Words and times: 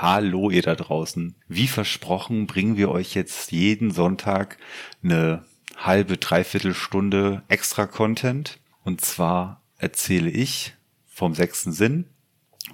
Hallo 0.00 0.48
ihr 0.48 0.62
da 0.62 0.76
draußen. 0.76 1.34
Wie 1.48 1.66
versprochen 1.66 2.46
bringen 2.46 2.76
wir 2.76 2.88
euch 2.88 3.16
jetzt 3.16 3.50
jeden 3.50 3.90
Sonntag 3.90 4.56
eine 5.02 5.44
halbe, 5.76 6.18
dreiviertel 6.18 6.72
Stunde 6.72 7.42
extra 7.48 7.86
Content. 7.86 8.60
Und 8.84 9.00
zwar 9.00 9.60
erzähle 9.76 10.30
ich 10.30 10.74
vom 11.04 11.34
sechsten 11.34 11.72
Sinn, 11.72 12.04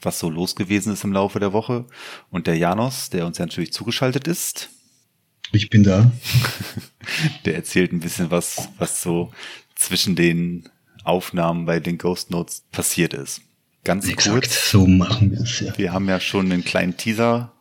was 0.02 0.18
so 0.18 0.29
los 0.29 0.54
gewesen 0.54 0.92
ist 0.92 1.02
im 1.02 1.14
Laufe 1.14 1.40
der 1.40 1.54
Woche. 1.54 1.87
Und 2.30 2.46
der 2.46 2.58
Janos, 2.58 3.09
der 3.09 3.25
uns 3.25 3.38
ja 3.38 3.46
natürlich 3.46 3.72
zugeschaltet 3.72 4.29
ist. 4.29 4.68
Ich 5.50 5.70
bin 5.70 5.82
da. 5.82 6.12
der 7.46 7.54
erzählt 7.54 7.91
ein 7.93 8.00
bisschen 8.00 8.30
was, 8.30 8.68
was 8.77 9.00
so 9.00 9.32
zwischen 9.77 10.14
den 10.14 10.68
Aufnahmen 11.04 11.64
bei 11.64 11.80
den 11.80 11.96
Ghost 11.96 12.30
Notes 12.30 12.64
passiert 12.70 13.14
ist. 13.14 13.41
Ganz 13.85 14.09
Exakt, 14.09 14.32
kurz. 14.32 14.71
So 14.71 14.87
machen 14.87 15.30
wir 15.30 15.41
es, 15.41 15.61
ja. 15.61 15.77
Wir 15.77 15.93
haben 15.93 16.09
ja 16.09 16.19
schon 16.19 16.50
einen 16.50 16.64
kleinen 16.64 16.96
Teaser 16.96 17.53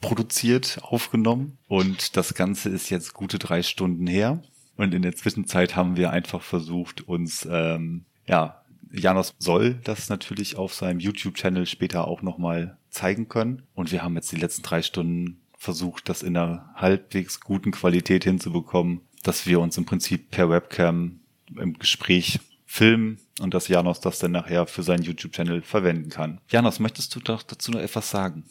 produziert, 0.00 0.78
aufgenommen 0.82 1.58
und 1.68 2.16
das 2.16 2.34
Ganze 2.34 2.70
ist 2.70 2.88
jetzt 2.88 3.12
gute 3.12 3.38
drei 3.38 3.62
Stunden 3.62 4.06
her. 4.06 4.42
Und 4.76 4.94
in 4.94 5.02
der 5.02 5.14
Zwischenzeit 5.14 5.76
haben 5.76 5.96
wir 5.96 6.10
einfach 6.10 6.40
versucht, 6.40 7.02
uns, 7.02 7.46
ähm, 7.50 8.06
ja, 8.26 8.62
Janos 8.92 9.34
soll 9.38 9.74
das 9.84 10.08
natürlich 10.08 10.56
auf 10.56 10.72
seinem 10.72 11.00
YouTube-Channel 11.00 11.66
später 11.66 12.08
auch 12.08 12.22
nochmal 12.22 12.78
zeigen 12.88 13.28
können. 13.28 13.62
Und 13.74 13.92
wir 13.92 14.02
haben 14.02 14.14
jetzt 14.14 14.32
die 14.32 14.36
letzten 14.36 14.62
drei 14.62 14.80
Stunden 14.82 15.42
versucht, 15.58 16.08
das 16.08 16.22
in 16.22 16.36
einer 16.36 16.70
halbwegs 16.74 17.40
guten 17.40 17.72
Qualität 17.72 18.24
hinzubekommen, 18.24 19.02
dass 19.22 19.46
wir 19.46 19.60
uns 19.60 19.76
im 19.76 19.84
Prinzip 19.84 20.30
per 20.30 20.48
Webcam 20.48 21.20
im 21.56 21.78
Gespräch 21.78 22.40
filmen 22.64 23.18
und 23.40 23.54
dass 23.54 23.68
Janos 23.68 24.00
das 24.00 24.18
dann 24.18 24.32
nachher 24.32 24.66
für 24.66 24.82
seinen 24.82 25.02
YouTube-Channel 25.02 25.62
verwenden 25.62 26.10
kann. 26.10 26.40
Janos, 26.48 26.78
möchtest 26.78 27.14
du 27.14 27.20
doch 27.20 27.42
dazu 27.42 27.70
noch 27.70 27.80
etwas 27.80 28.10
sagen? 28.10 28.44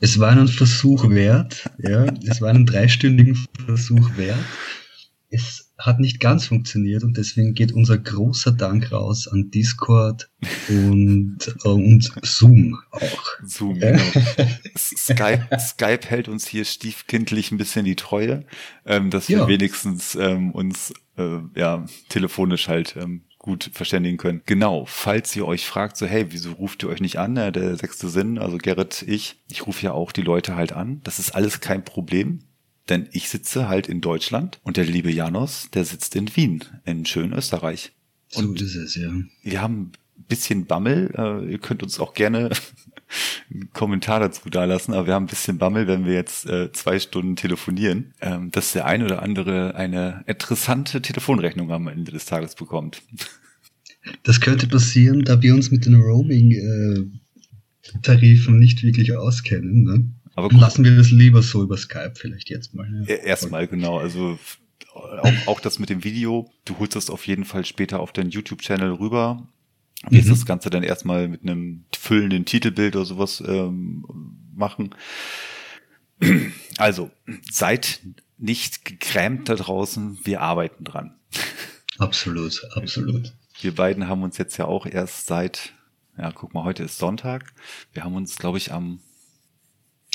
Es 0.00 0.18
war 0.18 0.30
einen 0.30 0.48
Versuch 0.48 1.08
wert, 1.10 1.68
ja, 1.78 2.06
es 2.28 2.40
war 2.40 2.50
einen 2.50 2.66
dreistündigen 2.66 3.46
Versuch 3.66 4.16
wert. 4.16 4.38
Es 5.28 5.72
hat 5.78 6.00
nicht 6.00 6.20
ganz 6.20 6.46
funktioniert 6.46 7.04
und 7.04 7.16
deswegen 7.16 7.52
geht 7.52 7.72
unser 7.72 7.98
großer 7.98 8.52
Dank 8.52 8.92
raus 8.92 9.28
an 9.28 9.50
Discord 9.50 10.30
und, 10.68 11.38
äh, 11.64 11.68
und 11.68 12.12
Zoom 12.22 12.78
auch. 12.92 13.24
Zoom, 13.44 13.78
genau. 13.80 14.02
Skype, 14.76 15.48
Skype 15.58 16.06
hält 16.08 16.28
uns 16.28 16.46
hier 16.46 16.64
stiefkindlich 16.64 17.50
ein 17.50 17.58
bisschen 17.58 17.84
die 17.84 17.96
Treue, 17.96 18.46
ähm, 18.86 19.10
dass 19.10 19.28
wir 19.28 19.38
ja. 19.38 19.48
wenigstens 19.48 20.14
ähm, 20.14 20.52
uns 20.52 20.94
äh, 21.18 21.40
ja 21.54 21.84
telefonisch 22.08 22.68
halt 22.68 22.96
ähm, 22.96 23.22
gut 23.46 23.70
verständigen 23.72 24.18
können. 24.18 24.42
Genau, 24.44 24.84
falls 24.86 25.34
ihr 25.36 25.46
euch 25.46 25.66
fragt, 25.66 25.96
so 25.96 26.04
hey, 26.04 26.26
wieso 26.30 26.52
ruft 26.52 26.82
ihr 26.82 26.88
euch 26.88 27.00
nicht 27.00 27.18
an? 27.18 27.36
Ja, 27.36 27.50
der 27.50 27.76
sechste 27.76 28.08
Sinn, 28.08 28.38
also 28.38 28.58
Gerrit, 28.58 29.04
ich, 29.06 29.36
ich 29.48 29.66
rufe 29.66 29.84
ja 29.84 29.92
auch 29.92 30.10
die 30.12 30.22
Leute 30.22 30.56
halt 30.56 30.72
an. 30.72 31.00
Das 31.04 31.18
ist 31.18 31.30
alles 31.30 31.60
kein 31.60 31.84
Problem. 31.84 32.40
Denn 32.88 33.08
ich 33.12 33.28
sitze 33.28 33.68
halt 33.68 33.88
in 33.88 34.00
Deutschland 34.00 34.60
und 34.62 34.76
der 34.76 34.84
liebe 34.84 35.10
Janos, 35.10 35.68
der 35.72 35.84
sitzt 35.84 36.14
in 36.14 36.34
Wien, 36.36 36.64
in 36.84 37.06
schönen 37.06 37.32
Österreich. 37.32 37.92
Und 38.34 38.58
so 38.58 38.64
ist 38.64 38.74
es, 38.74 38.94
ja. 38.96 39.12
Wir 39.42 39.62
haben 39.62 39.92
ein 40.18 40.24
bisschen 40.28 40.66
Bammel. 40.66 41.12
Äh, 41.16 41.52
ihr 41.52 41.58
könnt 41.58 41.82
uns 41.82 41.98
auch 41.98 42.14
gerne 42.14 42.50
einen 43.52 43.72
Kommentar 43.72 44.20
dazu 44.20 44.48
dalassen, 44.50 44.94
aber 44.94 45.06
wir 45.06 45.14
haben 45.14 45.24
ein 45.24 45.28
bisschen 45.28 45.58
Bammel, 45.58 45.86
wenn 45.86 46.04
wir 46.04 46.14
jetzt 46.14 46.46
äh, 46.46 46.72
zwei 46.72 46.98
Stunden 46.98 47.36
telefonieren, 47.36 48.14
ähm, 48.20 48.50
dass 48.50 48.72
der 48.72 48.86
ein 48.86 49.02
oder 49.02 49.22
andere 49.22 49.74
eine 49.74 50.24
interessante 50.26 51.02
Telefonrechnung 51.02 51.70
am 51.70 51.88
Ende 51.88 52.12
des 52.12 52.24
Tages 52.24 52.54
bekommt. 52.54 53.02
Das 54.22 54.40
könnte 54.40 54.66
passieren, 54.66 55.24
da 55.24 55.40
wir 55.42 55.54
uns 55.54 55.70
mit 55.70 55.86
den 55.86 55.96
Roaming-Tarifen 55.96 58.54
äh, 58.54 58.58
nicht 58.58 58.82
wirklich 58.82 59.16
auskennen. 59.16 59.84
Ne? 59.84 60.10
Aber 60.34 60.48
gut. 60.48 60.60
Lassen 60.60 60.84
wir 60.84 60.96
das 60.96 61.10
lieber 61.10 61.42
so 61.42 61.62
über 61.62 61.76
Skype 61.76 62.14
vielleicht 62.14 62.50
jetzt 62.50 62.74
mal. 62.74 62.88
Ja. 63.06 63.16
Erstmal, 63.16 63.66
genau. 63.66 63.98
Also 63.98 64.38
auch, 64.94 65.32
auch 65.46 65.60
das 65.60 65.78
mit 65.78 65.90
dem 65.90 66.04
Video. 66.04 66.50
Du 66.64 66.78
holst 66.78 66.96
das 66.96 67.10
auf 67.10 67.26
jeden 67.26 67.44
Fall 67.44 67.64
später 67.64 68.00
auf 68.00 68.12
deinen 68.12 68.30
YouTube-Channel 68.30 68.92
rüber. 68.92 69.48
Wie 70.08 70.22
mhm. 70.22 70.28
das 70.28 70.46
Ganze 70.46 70.70
dann 70.70 70.82
erstmal 70.82 71.28
mit 71.28 71.42
einem 71.42 71.84
füllenden 71.96 72.44
Titelbild 72.44 72.96
oder 72.96 73.04
sowas 73.04 73.42
ähm, 73.46 74.04
machen. 74.54 74.94
Also, 76.78 77.10
seid 77.50 78.00
nicht 78.38 78.84
gekrämt 78.84 79.48
da 79.48 79.54
draußen, 79.54 80.18
wir 80.24 80.42
arbeiten 80.42 80.84
dran. 80.84 81.14
Absolut, 81.98 82.62
absolut. 82.74 83.32
Wir 83.60 83.74
beiden 83.74 84.08
haben 84.08 84.22
uns 84.22 84.36
jetzt 84.36 84.56
ja 84.58 84.66
auch 84.66 84.86
erst 84.86 85.26
seit, 85.26 85.72
ja, 86.18 86.30
guck 86.32 86.52
mal, 86.52 86.64
heute 86.64 86.82
ist 86.82 86.98
Sonntag. 86.98 87.54
Wir 87.92 88.04
haben 88.04 88.14
uns, 88.14 88.36
glaube 88.36 88.58
ich, 88.58 88.72
am 88.72 89.00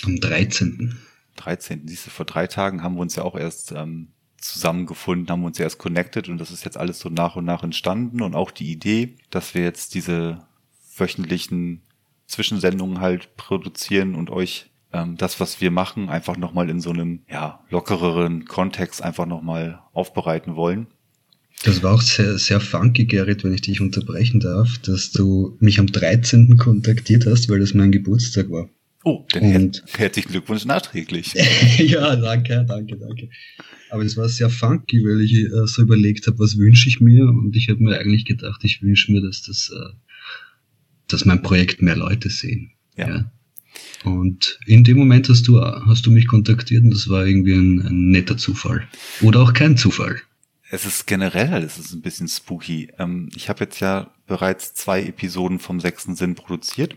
am 0.03 0.19
13. 0.19 0.97
13. 1.35 1.87
Siehst 1.87 2.07
du, 2.07 2.09
vor 2.09 2.25
drei 2.25 2.47
Tagen 2.47 2.83
haben 2.83 2.95
wir 2.95 3.01
uns 3.01 3.15
ja 3.15 3.23
auch 3.23 3.35
erst 3.35 3.71
ähm, 3.71 4.09
zusammengefunden, 4.41 5.29
haben 5.29 5.45
uns 5.45 5.59
erst 5.59 5.77
connected 5.77 6.27
und 6.29 6.37
das 6.37 6.51
ist 6.51 6.65
jetzt 6.65 6.77
alles 6.77 6.99
so 6.99 7.09
nach 7.09 7.35
und 7.35 7.45
nach 7.45 7.63
entstanden 7.63 8.21
und 8.21 8.35
auch 8.35 8.51
die 8.51 8.71
Idee, 8.71 9.15
dass 9.29 9.53
wir 9.53 9.63
jetzt 9.63 9.93
diese 9.93 10.39
wöchentlichen 10.97 11.81
Zwischensendungen 12.27 13.01
halt 13.01 13.35
produzieren 13.37 14.15
und 14.15 14.29
euch 14.29 14.71
ähm, 14.93 15.17
das, 15.17 15.39
was 15.39 15.61
wir 15.61 15.71
machen, 15.71 16.09
einfach 16.09 16.37
nochmal 16.37 16.69
in 16.69 16.81
so 16.81 16.89
einem 16.89 17.21
ja, 17.29 17.63
lockereren 17.69 18.45
Kontext 18.45 19.01
einfach 19.01 19.25
nochmal 19.25 19.79
aufbereiten 19.93 20.55
wollen. 20.55 20.87
Das 21.63 21.83
war 21.83 21.93
auch 21.93 22.01
sehr, 22.01 22.39
sehr 22.39 22.59
funky, 22.59 23.05
Gerrit, 23.05 23.43
wenn 23.43 23.53
ich 23.53 23.61
dich 23.61 23.81
unterbrechen 23.81 24.39
darf, 24.39 24.79
dass 24.79 25.11
du 25.11 25.57
mich 25.59 25.79
am 25.79 25.87
13. 25.87 26.57
kontaktiert 26.57 27.27
hast, 27.27 27.49
weil 27.49 27.59
das 27.59 27.75
mein 27.75 27.91
Geburtstag 27.91 28.49
war. 28.49 28.67
Oh, 29.03 29.25
dann 29.31 29.71
herzlichen 29.93 30.31
Glückwunsch 30.31 30.65
nachträglich. 30.65 31.33
ja, 31.77 32.15
danke, 32.15 32.65
danke, 32.67 32.97
danke. 32.97 33.29
Aber 33.91 34.03
es 34.03 34.15
war 34.15 34.29
sehr 34.29 34.49
funky, 34.49 35.03
weil 35.03 35.21
ich 35.21 35.33
äh, 35.33 35.67
so 35.67 35.81
überlegt 35.81 36.25
habe, 36.27 36.39
was 36.39 36.57
wünsche 36.57 36.87
ich 36.87 37.01
mir 37.01 37.25
und 37.25 37.55
ich 37.55 37.69
habe 37.69 37.83
mir 37.83 37.99
eigentlich 37.99 38.25
gedacht, 38.25 38.63
ich 38.63 38.81
wünsche 38.81 39.11
mir, 39.11 39.21
dass 39.21 39.41
das, 39.43 39.69
äh, 39.69 39.93
dass 41.07 41.25
mein 41.25 41.41
Projekt 41.41 41.81
mehr 41.81 41.97
Leute 41.97 42.29
sehen. 42.29 42.71
Ja. 42.95 43.09
ja. 43.09 43.31
Und 44.03 44.59
in 44.65 44.83
dem 44.83 44.97
Moment 44.97 45.27
hast 45.29 45.47
du, 45.47 45.61
hast 45.61 46.05
du 46.05 46.11
mich 46.11 46.27
kontaktiert 46.27 46.83
und 46.83 46.91
das 46.91 47.09
war 47.09 47.25
irgendwie 47.25 47.53
ein, 47.53 47.81
ein 47.81 48.11
netter 48.11 48.37
Zufall. 48.37 48.87
Oder 49.21 49.41
auch 49.41 49.53
kein 49.53 49.77
Zufall. 49.77 50.21
Es 50.69 50.85
ist 50.85 51.05
generell, 51.05 51.61
es 51.63 51.77
ist 51.77 51.93
ein 51.93 52.01
bisschen 52.01 52.29
spooky. 52.29 52.89
Ähm, 52.97 53.29
ich 53.35 53.49
habe 53.49 53.65
jetzt 53.65 53.81
ja 53.81 54.09
bereits 54.25 54.73
zwei 54.73 55.03
Episoden 55.03 55.59
vom 55.59 55.81
sechsten 55.81 56.15
Sinn 56.15 56.35
produziert. 56.35 56.95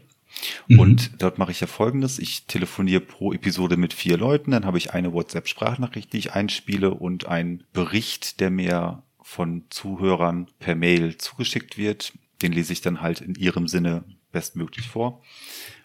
Mhm. 0.68 0.78
Und 0.78 1.22
dort 1.22 1.38
mache 1.38 1.52
ich 1.52 1.60
ja 1.60 1.66
folgendes. 1.66 2.18
Ich 2.18 2.46
telefoniere 2.46 3.00
pro 3.00 3.32
Episode 3.32 3.76
mit 3.76 3.92
vier 3.92 4.16
Leuten, 4.16 4.50
dann 4.50 4.64
habe 4.64 4.78
ich 4.78 4.92
eine 4.92 5.12
WhatsApp-Sprachnachricht, 5.12 6.12
die 6.12 6.18
ich 6.18 6.32
einspiele 6.32 6.92
und 6.92 7.26
einen 7.26 7.64
Bericht, 7.72 8.40
der 8.40 8.50
mir 8.50 9.02
von 9.20 9.64
Zuhörern 9.70 10.48
per 10.58 10.74
Mail 10.74 11.16
zugeschickt 11.16 11.78
wird. 11.78 12.12
Den 12.42 12.52
lese 12.52 12.72
ich 12.72 12.82
dann 12.82 13.00
halt 13.00 13.20
in 13.20 13.34
ihrem 13.34 13.68
Sinne 13.68 14.04
bestmöglich 14.32 14.88
vor. 14.88 15.22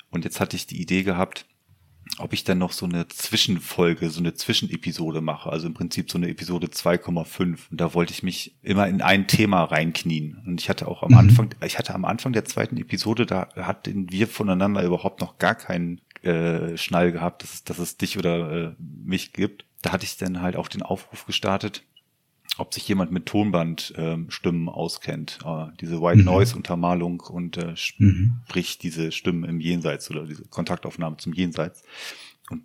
Und 0.10 0.26
jetzt 0.26 0.40
hatte 0.40 0.56
ich 0.56 0.68
die 0.68 0.82
Idee 0.82 1.04
gehabt, 1.04 1.46
ob 2.18 2.34
ich 2.34 2.44
dann 2.44 2.58
noch 2.58 2.72
so 2.72 2.86
eine 2.86 3.08
Zwischenfolge, 3.08 4.10
so 4.10 4.20
eine 4.20 4.34
Zwischenepisode 4.34 5.22
mache, 5.22 5.50
also 5.50 5.68
im 5.68 5.74
Prinzip 5.74 6.12
so 6.12 6.18
eine 6.18 6.30
Episode 6.30 6.68
2,5. 6.68 7.40
Und 7.48 7.60
da 7.72 7.94
wollte 7.94 8.14
ich 8.14 8.24
mich 8.24 8.56
immer 8.64 8.88
in 8.88 9.02
ein 9.02 9.28
Thema 9.28 9.64
reinknien. 9.64 10.42
Und 10.46 10.60
ich 10.60 10.70
hatte 10.70 10.88
auch 10.88 11.04
am 11.04 11.12
mhm. 11.12 11.18
Anfang, 11.18 11.56
ich 11.66 11.78
hatte 11.78 11.94
am 11.94 12.06
Anfang 12.06 12.34
der 12.34 12.46
zweiten 12.46 12.78
Episode, 12.78 13.26
da 13.26 13.50
hatten 13.56 14.12
wir 14.12 14.28
voneinander 14.28 14.84
überhaupt 14.84 15.22
noch 15.22 15.38
gar 15.38 15.56
keinen 15.56 16.02
äh, 16.24 16.76
Schnall 16.78 17.12
gehabt, 17.12 17.44
dass 17.44 17.54
es, 17.54 17.64
dass 17.64 17.80
es 17.80 17.98
dich 17.98 18.18
oder 18.18 18.52
äh, 18.52 18.76
mich 18.80 19.34
gibt. 19.34 19.66
Da 19.82 19.92
hatte 19.92 20.04
ich 20.04 20.18
dann 20.18 20.42
halt 20.42 20.56
auch 20.56 20.68
den 20.68 20.82
Aufruf 20.82 21.26
gestartet, 21.26 21.84
ob 22.60 22.74
sich 22.74 22.88
jemand 22.88 23.12
mit 23.12 23.26
Tonbandstimmen 23.26 24.62
ähm, 24.62 24.70
auskennt. 24.70 25.40
Äh, 25.46 25.68
diese 25.80 26.02
White 26.02 26.20
mhm. 26.20 26.26
Noise 26.26 26.56
Untermalung 26.56 27.22
und 27.22 27.58
äh, 27.58 27.76
mhm. 27.98 28.42
sprich 28.48 28.78
diese 28.78 29.12
Stimmen 29.12 29.44
im 29.46 29.60
Jenseits 29.60 30.12
oder 30.12 30.26
diese 30.26 30.46
Kontaktaufnahme 30.46 31.18
zum 31.18 31.34
Jenseits. 31.34 31.84
Und 32.50 32.64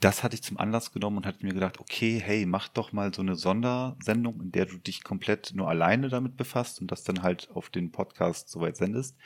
das 0.00 0.22
hatte 0.22 0.34
ich 0.34 0.42
zum 0.42 0.58
Anlass 0.58 0.92
genommen 0.92 1.18
und 1.18 1.26
hatte 1.26 1.44
mir 1.44 1.54
gedacht, 1.54 1.80
okay, 1.80 2.20
hey, 2.22 2.44
mach 2.44 2.68
doch 2.68 2.92
mal 2.92 3.12
so 3.14 3.22
eine 3.22 3.36
Sondersendung, 3.36 4.40
in 4.42 4.52
der 4.52 4.66
du 4.66 4.76
dich 4.76 5.02
komplett 5.02 5.52
nur 5.54 5.68
alleine 5.68 6.08
damit 6.08 6.36
befasst 6.36 6.80
und 6.80 6.90
das 6.90 7.04
dann 7.04 7.22
halt 7.22 7.48
auf 7.54 7.70
den 7.70 7.90
Podcast 7.90 8.50
soweit 8.50 8.76
sendest. 8.76 9.16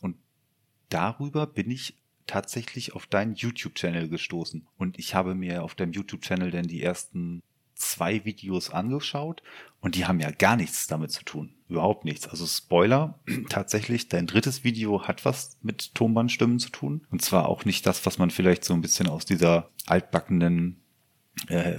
Und 0.00 0.16
darüber 0.88 1.46
bin 1.46 1.70
ich 1.70 1.96
tatsächlich 2.26 2.94
auf 2.94 3.06
deinen 3.06 3.34
YouTube-Channel 3.34 4.08
gestoßen. 4.08 4.66
Und 4.76 4.98
ich 4.98 5.14
habe 5.14 5.34
mir 5.34 5.62
auf 5.62 5.74
deinem 5.74 5.92
YouTube-Channel 5.92 6.50
dann 6.50 6.66
die 6.66 6.82
ersten 6.82 7.42
zwei 7.82 8.24
Videos 8.24 8.70
angeschaut 8.70 9.42
und 9.80 9.96
die 9.96 10.06
haben 10.06 10.20
ja 10.20 10.30
gar 10.30 10.56
nichts 10.56 10.86
damit 10.86 11.10
zu 11.10 11.24
tun. 11.24 11.50
Überhaupt 11.68 12.04
nichts. 12.04 12.28
Also 12.28 12.46
Spoiler, 12.46 13.18
tatsächlich, 13.48 14.08
dein 14.08 14.26
drittes 14.26 14.64
Video 14.64 15.02
hat 15.06 15.24
was 15.24 15.58
mit 15.62 15.94
Tonbandstimmen 15.94 16.58
zu 16.58 16.70
tun. 16.70 17.02
Und 17.10 17.22
zwar 17.22 17.48
auch 17.48 17.64
nicht 17.64 17.86
das, 17.86 18.04
was 18.06 18.18
man 18.18 18.30
vielleicht 18.30 18.64
so 18.64 18.74
ein 18.74 18.82
bisschen 18.82 19.08
aus 19.08 19.24
dieser 19.24 19.70
altbackenen 19.86 20.76
äh, 21.48 21.72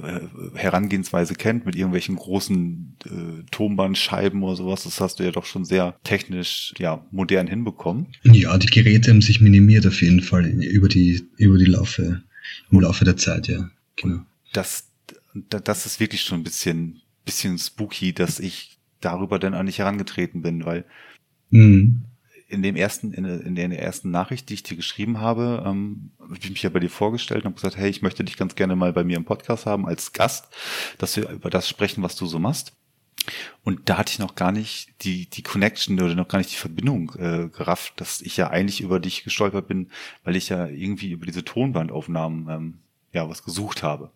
Herangehensweise 0.56 1.36
kennt 1.36 1.66
mit 1.66 1.76
irgendwelchen 1.76 2.16
großen 2.16 2.98
äh, 3.06 3.44
Tonbandscheiben 3.52 4.42
oder 4.44 4.56
sowas. 4.56 4.84
Das 4.84 5.00
hast 5.00 5.20
du 5.20 5.24
ja 5.24 5.32
doch 5.32 5.46
schon 5.46 5.64
sehr 5.64 5.96
technisch, 6.04 6.74
ja, 6.80 7.06
modern 7.12 7.48
hinbekommen. 7.48 8.08
Ja, 8.24 8.58
die 8.58 8.68
Geräte 8.68 9.12
haben 9.12 9.22
sich 9.22 9.42
minimiert 9.42 9.86
auf 9.86 10.02
jeden 10.02 10.22
Fall 10.22 10.46
über 10.46 10.90
die, 10.90 11.24
über 11.38 11.58
die 11.58 11.66
Laufe, 11.66 12.24
im 12.72 12.80
Laufe 12.80 13.06
der 13.06 13.16
Zeit, 13.16 13.48
ja. 13.48 13.70
Genau. 13.96 14.22
Das, 14.54 14.90
das 15.34 15.86
ist 15.86 16.00
wirklich 16.00 16.22
schon 16.22 16.42
ein 16.42 16.44
bisschen, 16.44 17.02
bisschen 17.26 17.58
spooky, 17.58 18.14
dass 18.14 18.40
ich 18.40 18.78
darüber 19.02 19.40
dann 19.40 19.56
auch 19.56 19.64
nicht 19.64 19.80
herangetreten 19.80 20.42
bin, 20.42 20.66
weil 20.66 20.86
mhm 21.50 22.06
in 22.54 22.62
dem 22.62 22.76
ersten, 22.76 23.12
in, 23.14 23.26
in 23.26 23.56
der 23.56 23.82
ersten 23.82 24.12
Nachricht, 24.12 24.48
die 24.50 24.54
ich 24.54 24.64
dir 24.64 24.78
geschrieben 24.78 25.20
habe, 25.20 25.64
ähm, 25.66 26.12
habe 26.20 26.38
ich 26.40 26.50
mich 26.50 26.62
ja 26.62 26.70
bei 26.70 26.80
dir 26.80 26.90
vorgestellt 26.90 27.42
und 27.42 27.46
habe 27.46 27.56
gesagt, 27.56 27.78
hey, 27.78 27.90
ich 27.90 28.04
möchte 28.04 28.24
dich 28.24 28.38
ganz 28.38 28.56
gerne 28.56 28.76
mal 28.76 28.94
bei 28.94 29.04
mir 29.04 29.18
im 29.18 29.26
Podcast 29.26 29.66
haben 29.66 29.88
als 29.88 30.14
Gast, 30.14 30.50
dass 31.00 31.18
wir 31.18 31.30
über 31.30 31.50
das 31.50 31.68
sprechen, 31.68 32.04
was 32.04 32.16
du 32.16 32.28
so 32.28 32.38
machst. 32.40 32.74
Und 33.64 33.90
da 33.90 33.98
hatte 33.98 34.12
ich 34.12 34.20
noch 34.20 34.36
gar 34.36 34.52
nicht 34.52 34.94
die, 35.04 35.30
die 35.30 35.44
Connection 35.44 36.00
oder 36.00 36.14
noch 36.14 36.28
gar 36.28 36.38
nicht 36.38 36.52
die 36.52 36.58
Verbindung 36.58 37.14
äh, 37.18 37.50
gerafft, 37.50 37.94
dass 37.98 38.22
ich 38.22 38.38
ja 38.38 38.50
eigentlich 38.50 38.82
über 38.82 39.00
dich 39.00 39.24
gestolpert 39.24 39.68
bin, 39.68 39.90
weil 40.24 40.36
ich 40.36 40.50
ja 40.50 40.68
irgendwie 40.68 41.12
über 41.12 41.26
diese 41.26 41.44
Tonbandaufnahmen 41.44 42.50
ähm, 42.50 42.80
ja 43.14 43.28
was 43.28 43.44
gesucht 43.44 43.82
habe. 43.82 44.12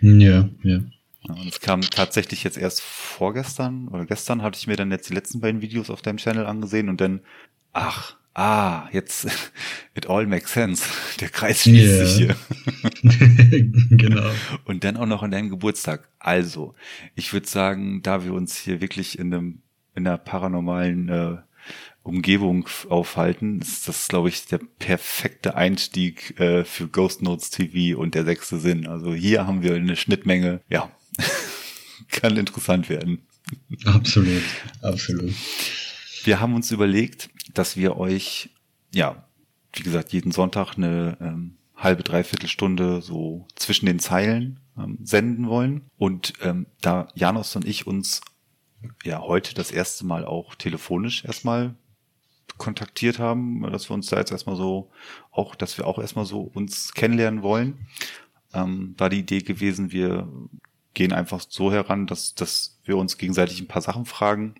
Ja, 0.00 0.48
ja. 0.62 0.80
Und 1.22 1.48
es 1.48 1.60
kam 1.60 1.82
tatsächlich 1.82 2.44
jetzt 2.44 2.56
erst 2.56 2.80
vorgestern 2.80 3.88
oder 3.88 4.06
gestern 4.06 4.42
hatte 4.42 4.58
ich 4.58 4.66
mir 4.66 4.76
dann 4.76 4.90
jetzt 4.90 5.10
die 5.10 5.14
letzten 5.14 5.40
beiden 5.40 5.60
Videos 5.60 5.90
auf 5.90 6.00
deinem 6.00 6.16
Channel 6.16 6.46
angesehen 6.46 6.88
und 6.88 7.00
dann 7.00 7.20
ach, 7.72 8.16
ah, 8.34 8.88
jetzt, 8.92 9.26
it 9.94 10.08
all 10.08 10.26
makes 10.26 10.52
sense. 10.52 10.84
Der 11.20 11.28
Kreis 11.28 11.62
schließt 11.62 11.94
yeah. 11.94 12.06
sich 12.06 12.16
hier. 12.16 12.36
genau. 13.96 14.30
Und 14.64 14.84
dann 14.84 14.96
auch 14.96 15.06
noch 15.06 15.22
an 15.22 15.30
deinem 15.30 15.50
Geburtstag. 15.50 16.08
Also, 16.18 16.74
ich 17.14 17.32
würde 17.32 17.48
sagen, 17.48 18.02
da 18.02 18.24
wir 18.24 18.32
uns 18.32 18.56
hier 18.56 18.80
wirklich 18.80 19.18
in 19.18 19.34
einem, 19.34 19.62
in 19.94 20.06
einer 20.06 20.18
paranormalen 20.18 21.08
äh, 21.08 21.36
Umgebung 22.08 22.68
aufhalten, 22.88 23.60
ist 23.60 23.86
das, 23.86 24.08
glaube 24.08 24.30
ich, 24.30 24.46
der 24.46 24.58
perfekte 24.78 25.54
Einstieg 25.54 26.38
äh, 26.40 26.64
für 26.64 26.88
Ghost 26.88 27.22
Notes 27.22 27.50
TV 27.50 27.98
und 27.98 28.14
der 28.14 28.24
sechste 28.24 28.58
Sinn. 28.58 28.86
Also 28.86 29.14
hier 29.14 29.46
haben 29.46 29.62
wir 29.62 29.74
eine 29.74 29.96
Schnittmenge, 29.96 30.60
ja, 30.68 30.90
kann 32.10 32.36
interessant 32.36 32.88
werden. 32.88 33.26
Absolut, 33.84 34.42
absolut. 34.82 35.32
Wir 36.24 36.40
haben 36.40 36.54
uns 36.54 36.70
überlegt, 36.70 37.30
dass 37.54 37.76
wir 37.76 37.96
euch, 37.96 38.50
ja, 38.94 39.24
wie 39.74 39.82
gesagt, 39.82 40.12
jeden 40.12 40.32
Sonntag 40.32 40.76
eine 40.76 41.16
ähm, 41.20 41.58
halbe, 41.76 42.02
dreiviertel 42.02 42.48
Stunde 42.48 43.02
so 43.02 43.46
zwischen 43.54 43.86
den 43.86 44.00
Zeilen 44.00 44.60
ähm, 44.76 44.98
senden 45.02 45.48
wollen. 45.48 45.82
Und 45.96 46.32
ähm, 46.42 46.66
da 46.80 47.08
Janos 47.14 47.54
und 47.56 47.66
ich 47.66 47.86
uns 47.86 48.20
ja 49.04 49.20
heute 49.20 49.54
das 49.54 49.70
erste 49.70 50.06
Mal 50.06 50.24
auch 50.24 50.54
telefonisch 50.54 51.24
erstmal 51.24 51.74
kontaktiert 52.58 53.18
haben, 53.18 53.62
dass 53.62 53.88
wir 53.88 53.94
uns 53.94 54.08
da 54.08 54.18
jetzt 54.18 54.32
erstmal 54.32 54.56
so 54.56 54.90
auch, 55.30 55.54
dass 55.54 55.78
wir 55.78 55.86
auch 55.86 55.98
erstmal 55.98 56.26
so 56.26 56.40
uns 56.40 56.92
kennenlernen 56.92 57.42
wollen, 57.42 57.86
ähm, 58.52 58.94
war 58.98 59.08
die 59.08 59.20
Idee 59.20 59.40
gewesen, 59.40 59.92
wir 59.92 60.28
gehen 60.94 61.12
einfach 61.12 61.40
so 61.48 61.72
heran, 61.72 62.06
dass, 62.06 62.34
dass 62.34 62.80
wir 62.84 62.96
uns 62.96 63.18
gegenseitig 63.18 63.60
ein 63.60 63.68
paar 63.68 63.82
Sachen 63.82 64.04
fragen 64.04 64.56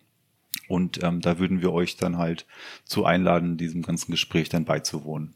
und 0.69 1.03
ähm, 1.03 1.21
da 1.21 1.39
würden 1.39 1.63
wir 1.63 1.73
euch 1.73 1.97
dann 1.97 2.19
halt 2.19 2.47
zu 2.85 3.05
einladen, 3.05 3.57
diesem 3.57 3.83
ganzen 3.83 4.13
Gespräch 4.13 4.49
dann 4.49 4.65
beizuwohnen. 4.65 5.35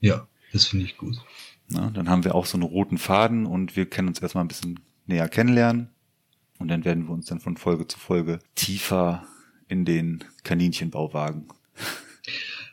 Ja, 0.00 0.26
das 0.52 0.66
finde 0.66 0.84
ich 0.84 0.96
gut. 0.96 1.16
Na, 1.68 1.90
dann 1.90 2.08
haben 2.08 2.24
wir 2.24 2.34
auch 2.34 2.46
so 2.46 2.56
einen 2.56 2.62
roten 2.62 2.98
Faden 2.98 3.46
und 3.46 3.76
wir 3.76 3.86
können 3.86 4.08
uns 4.08 4.20
erstmal 4.20 4.44
ein 4.44 4.48
bisschen 4.48 4.80
näher 5.06 5.28
kennenlernen. 5.28 5.90
Und 6.58 6.68
dann 6.68 6.84
werden 6.84 7.06
wir 7.06 7.12
uns 7.12 7.26
dann 7.26 7.40
von 7.40 7.56
Folge 7.56 7.86
zu 7.86 7.98
Folge 7.98 8.38
tiefer 8.54 9.26
in 9.68 9.84
den 9.84 10.24
Kaninchenbau 10.44 11.12
wagen. 11.12 11.48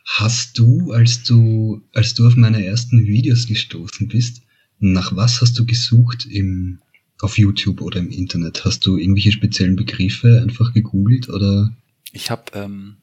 Hast 0.04 0.58
du, 0.58 0.92
als 0.92 1.22
du, 1.22 1.82
als 1.92 2.14
du 2.14 2.26
auf 2.26 2.36
meine 2.36 2.64
ersten 2.64 3.06
Videos 3.06 3.46
gestoßen 3.46 4.08
bist, 4.08 4.42
nach 4.78 5.16
was 5.16 5.40
hast 5.40 5.58
du 5.58 5.66
gesucht 5.66 6.26
im 6.26 6.80
auf 7.20 7.38
YouTube 7.38 7.80
oder 7.80 8.00
im 8.00 8.10
Internet? 8.10 8.64
Hast 8.64 8.86
du 8.86 8.96
irgendwelche 8.96 9.32
speziellen 9.32 9.76
Begriffe 9.76 10.40
einfach 10.42 10.72
gegoogelt 10.72 11.28
oder? 11.28 11.74
Ich 12.12 12.30
habe 12.30 12.44
ähm, 12.54 12.96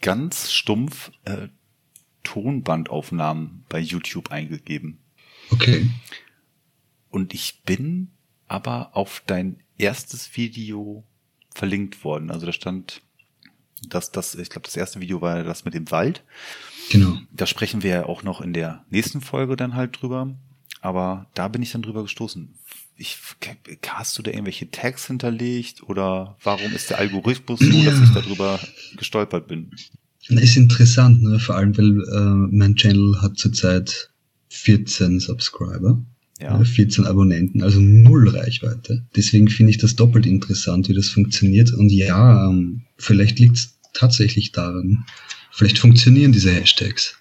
ganz 0.00 0.50
stumpf 0.50 1.12
äh, 1.24 1.48
Tonbandaufnahmen 2.24 3.64
bei 3.68 3.80
YouTube 3.80 4.30
eingegeben. 4.30 4.98
Okay. 5.50 5.88
Und 7.08 7.34
ich 7.34 7.62
bin 7.64 8.10
aber 8.46 8.96
auf 8.96 9.22
dein 9.26 9.62
erstes 9.78 10.36
Video 10.36 11.04
verlinkt 11.54 12.04
worden. 12.04 12.30
Also 12.30 12.46
da 12.46 12.52
stand, 12.52 13.02
dass 13.88 14.12
das, 14.12 14.34
ich 14.34 14.50
glaube, 14.50 14.66
das 14.66 14.76
erste 14.76 15.00
Video 15.00 15.20
war 15.20 15.42
das 15.42 15.64
mit 15.64 15.74
dem 15.74 15.90
Wald. 15.90 16.22
Genau. 16.90 17.18
Da 17.32 17.46
sprechen 17.46 17.82
wir 17.82 17.90
ja 17.90 18.06
auch 18.06 18.22
noch 18.22 18.40
in 18.40 18.52
der 18.52 18.84
nächsten 18.90 19.20
Folge 19.20 19.56
dann 19.56 19.74
halt 19.74 20.00
drüber. 20.00 20.34
Aber 20.80 21.26
da 21.34 21.48
bin 21.48 21.62
ich 21.62 21.72
dann 21.72 21.82
drüber 21.82 22.02
gestoßen. 22.02 22.54
Ich, 22.96 23.18
hast 23.86 24.18
du 24.18 24.22
da 24.22 24.30
irgendwelche 24.30 24.70
Tags 24.70 25.06
hinterlegt 25.06 25.82
oder 25.84 26.36
warum 26.42 26.72
ist 26.72 26.90
der 26.90 26.98
Algorithmus 26.98 27.60
so, 27.60 27.66
ja. 27.66 27.90
dass 27.90 28.00
ich 28.00 28.10
darüber 28.12 28.60
gestolpert 28.96 29.46
bin? 29.46 29.70
Das 30.28 30.42
ist 30.42 30.56
interessant, 30.56 31.22
ne? 31.22 31.38
vor 31.38 31.56
allem, 31.56 31.76
weil 31.76 32.02
äh, 32.02 32.56
mein 32.56 32.76
Channel 32.76 33.20
hat 33.22 33.38
zurzeit 33.38 34.10
14 34.50 35.20
Subscriber, 35.20 36.02
ja. 36.40 36.62
14 36.62 37.06
Abonnenten, 37.06 37.62
also 37.62 37.80
null 37.80 38.28
Reichweite. 38.28 39.06
Deswegen 39.16 39.48
finde 39.48 39.70
ich 39.70 39.78
das 39.78 39.96
doppelt 39.96 40.26
interessant, 40.26 40.88
wie 40.88 40.94
das 40.94 41.08
funktioniert. 41.08 41.72
Und 41.72 41.90
ja, 41.90 42.48
ähm, 42.48 42.82
vielleicht 42.98 43.38
liegt 43.38 43.56
es 43.56 43.78
tatsächlich 43.92 44.52
daran, 44.52 45.04
vielleicht 45.52 45.78
funktionieren 45.78 46.32
diese 46.32 46.52
Hashtags. 46.52 47.16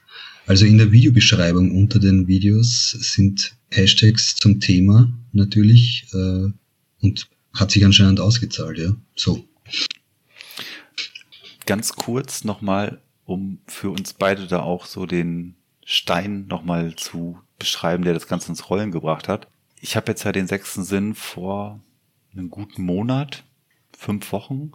Also 0.47 0.65
in 0.65 0.77
der 0.77 0.91
Videobeschreibung 0.91 1.71
unter 1.71 1.99
den 1.99 2.27
Videos 2.27 2.91
sind 2.91 3.55
Hashtags 3.71 4.35
zum 4.35 4.59
Thema 4.59 5.11
natürlich 5.31 6.07
äh, 6.13 6.47
und 7.01 7.27
hat 7.53 7.71
sich 7.71 7.85
anscheinend 7.85 8.19
ausgezahlt, 8.19 8.79
ja. 8.79 8.95
So. 9.15 9.45
Ganz 11.65 11.93
kurz 11.93 12.43
nochmal, 12.43 12.99
um 13.25 13.59
für 13.67 13.91
uns 13.91 14.13
beide 14.13 14.47
da 14.47 14.61
auch 14.61 14.85
so 14.85 15.05
den 15.05 15.55
Stein 15.85 16.47
nochmal 16.47 16.95
zu 16.95 17.37
beschreiben, 17.59 18.03
der 18.03 18.13
das 18.13 18.27
Ganze 18.27 18.49
ins 18.49 18.69
Rollen 18.69 18.91
gebracht 18.91 19.27
hat. 19.27 19.47
Ich 19.79 19.95
habe 19.95 20.11
jetzt 20.11 20.23
ja 20.23 20.31
den 20.31 20.47
sechsten 20.47 20.83
Sinn 20.83 21.15
vor 21.15 21.79
einem 22.33 22.49
guten 22.49 22.83
Monat, 22.83 23.43
fünf 23.97 24.31
Wochen, 24.31 24.71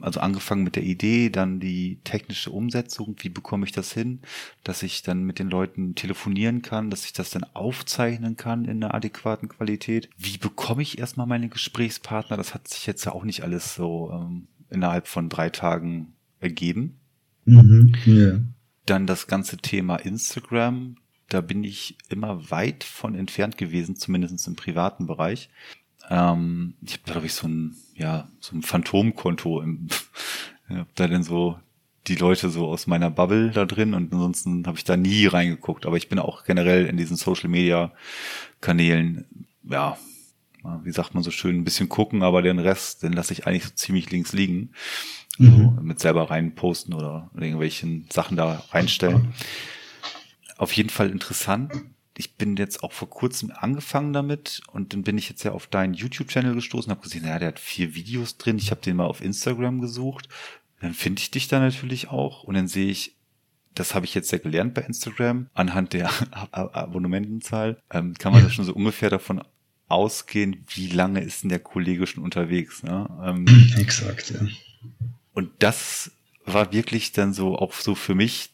also 0.00 0.20
angefangen 0.20 0.64
mit 0.64 0.76
der 0.76 0.82
Idee, 0.82 1.30
dann 1.30 1.60
die 1.60 2.00
technische 2.04 2.50
Umsetzung, 2.50 3.16
wie 3.20 3.28
bekomme 3.28 3.64
ich 3.64 3.72
das 3.72 3.92
hin, 3.92 4.20
dass 4.62 4.82
ich 4.82 5.02
dann 5.02 5.24
mit 5.24 5.38
den 5.38 5.48
Leuten 5.48 5.94
telefonieren 5.94 6.62
kann, 6.62 6.90
dass 6.90 7.04
ich 7.04 7.12
das 7.12 7.30
dann 7.30 7.44
aufzeichnen 7.54 8.36
kann 8.36 8.64
in 8.64 8.82
einer 8.82 8.94
adäquaten 8.94 9.48
Qualität. 9.48 10.10
Wie 10.16 10.38
bekomme 10.38 10.82
ich 10.82 10.98
erstmal 10.98 11.26
meine 11.26 11.48
Gesprächspartner? 11.48 12.36
Das 12.36 12.54
hat 12.54 12.68
sich 12.68 12.86
jetzt 12.86 13.04
ja 13.04 13.12
auch 13.12 13.24
nicht 13.24 13.42
alles 13.42 13.74
so 13.74 14.10
ähm, 14.12 14.48
innerhalb 14.70 15.06
von 15.06 15.28
drei 15.28 15.50
Tagen 15.50 16.14
ergeben. 16.40 16.98
Mhm, 17.44 17.94
yeah. 18.06 18.40
Dann 18.86 19.06
das 19.06 19.26
ganze 19.26 19.56
Thema 19.58 19.96
Instagram. 19.96 20.96
Da 21.28 21.40
bin 21.40 21.64
ich 21.64 21.96
immer 22.08 22.50
weit 22.50 22.84
von 22.84 23.14
entfernt 23.14 23.58
gewesen, 23.58 23.96
zumindest 23.96 24.46
im 24.46 24.56
privaten 24.56 25.06
Bereich. 25.06 25.48
Ähm, 26.10 26.74
ich 26.82 26.92
habe 26.92 27.02
da, 27.06 27.12
glaube 27.12 27.26
ich, 27.26 27.34
so 27.34 27.48
ein, 27.48 27.76
ja, 27.94 28.28
so 28.40 28.56
ein 28.56 28.62
Phantomkonto. 28.62 29.60
Im, 29.60 29.88
hab 30.68 30.94
da 30.94 31.08
denn 31.08 31.22
so 31.22 31.58
die 32.06 32.16
Leute 32.16 32.50
so 32.50 32.66
aus 32.66 32.86
meiner 32.86 33.10
Bubble 33.10 33.50
da 33.50 33.64
drin 33.64 33.94
und 33.94 34.12
ansonsten 34.12 34.66
habe 34.66 34.76
ich 34.76 34.84
da 34.84 34.96
nie 34.96 35.26
reingeguckt. 35.26 35.86
Aber 35.86 35.96
ich 35.96 36.08
bin 36.08 36.18
auch 36.18 36.44
generell 36.44 36.86
in 36.86 36.96
diesen 36.96 37.16
Social 37.16 37.48
Media 37.48 37.92
Kanälen, 38.60 39.26
ja, 39.62 39.96
wie 40.82 40.92
sagt 40.92 41.14
man 41.14 41.22
so 41.22 41.30
schön, 41.30 41.56
ein 41.56 41.64
bisschen 41.64 41.88
gucken, 41.88 42.22
aber 42.22 42.42
den 42.42 42.58
Rest, 42.58 43.02
den 43.02 43.12
lasse 43.12 43.32
ich 43.32 43.46
eigentlich 43.46 43.64
so 43.64 43.70
ziemlich 43.74 44.10
links 44.10 44.32
liegen. 44.32 44.70
Mhm. 45.38 45.74
So, 45.76 45.82
mit 45.82 46.00
selber 46.00 46.30
rein 46.30 46.54
posten 46.54 46.94
oder 46.94 47.30
irgendwelchen 47.34 48.06
Sachen 48.10 48.36
da 48.36 48.62
reinstellen. 48.70 49.34
Auf 50.56 50.72
jeden 50.72 50.90
Fall 50.90 51.10
interessant 51.10 51.72
ich 52.16 52.36
bin 52.36 52.56
jetzt 52.56 52.82
auch 52.82 52.92
vor 52.92 53.10
kurzem 53.10 53.50
angefangen 53.50 54.12
damit 54.12 54.62
und 54.72 54.92
dann 54.92 55.02
bin 55.02 55.18
ich 55.18 55.28
jetzt 55.28 55.42
ja 55.42 55.52
auf 55.52 55.66
deinen 55.66 55.94
YouTube-Channel 55.94 56.54
gestoßen, 56.54 56.90
habe 56.90 57.02
gesehen, 57.02 57.22
naja, 57.22 57.40
der 57.40 57.48
hat 57.48 57.58
vier 57.58 57.94
Videos 57.94 58.36
drin. 58.36 58.58
Ich 58.58 58.70
habe 58.70 58.80
den 58.80 58.96
mal 58.96 59.06
auf 59.06 59.20
Instagram 59.20 59.80
gesucht. 59.80 60.28
Dann 60.80 60.94
finde 60.94 61.20
ich 61.20 61.30
dich 61.30 61.48
da 61.48 61.58
natürlich 61.58 62.08
auch 62.08 62.44
und 62.44 62.54
dann 62.54 62.68
sehe 62.68 62.90
ich, 62.90 63.16
das 63.74 63.94
habe 63.94 64.06
ich 64.06 64.14
jetzt 64.14 64.30
ja 64.30 64.38
gelernt 64.38 64.74
bei 64.74 64.82
Instagram, 64.82 65.48
anhand 65.54 65.92
der 65.92 66.10
Abonnementenzahl, 66.52 67.82
ähm, 67.90 68.14
kann 68.14 68.32
man 68.32 68.42
ja. 68.42 68.48
da 68.48 68.52
schon 68.52 68.64
so 68.64 68.74
ungefähr 68.74 69.10
davon 69.10 69.42
ausgehen, 69.88 70.64
wie 70.68 70.88
lange 70.88 71.20
ist 71.20 71.42
denn 71.42 71.48
der 71.48 71.58
Kollege 71.58 72.06
schon 72.06 72.22
unterwegs. 72.22 72.82
Ne? 72.82 73.08
Ähm, 73.24 73.46
Exakt, 73.78 74.30
ja. 74.30 74.40
Und 75.32 75.50
das 75.58 76.12
war 76.44 76.72
wirklich 76.72 77.12
dann 77.12 77.32
so 77.32 77.56
auch 77.56 77.72
so 77.72 77.94
für 77.94 78.14
mich 78.14 78.53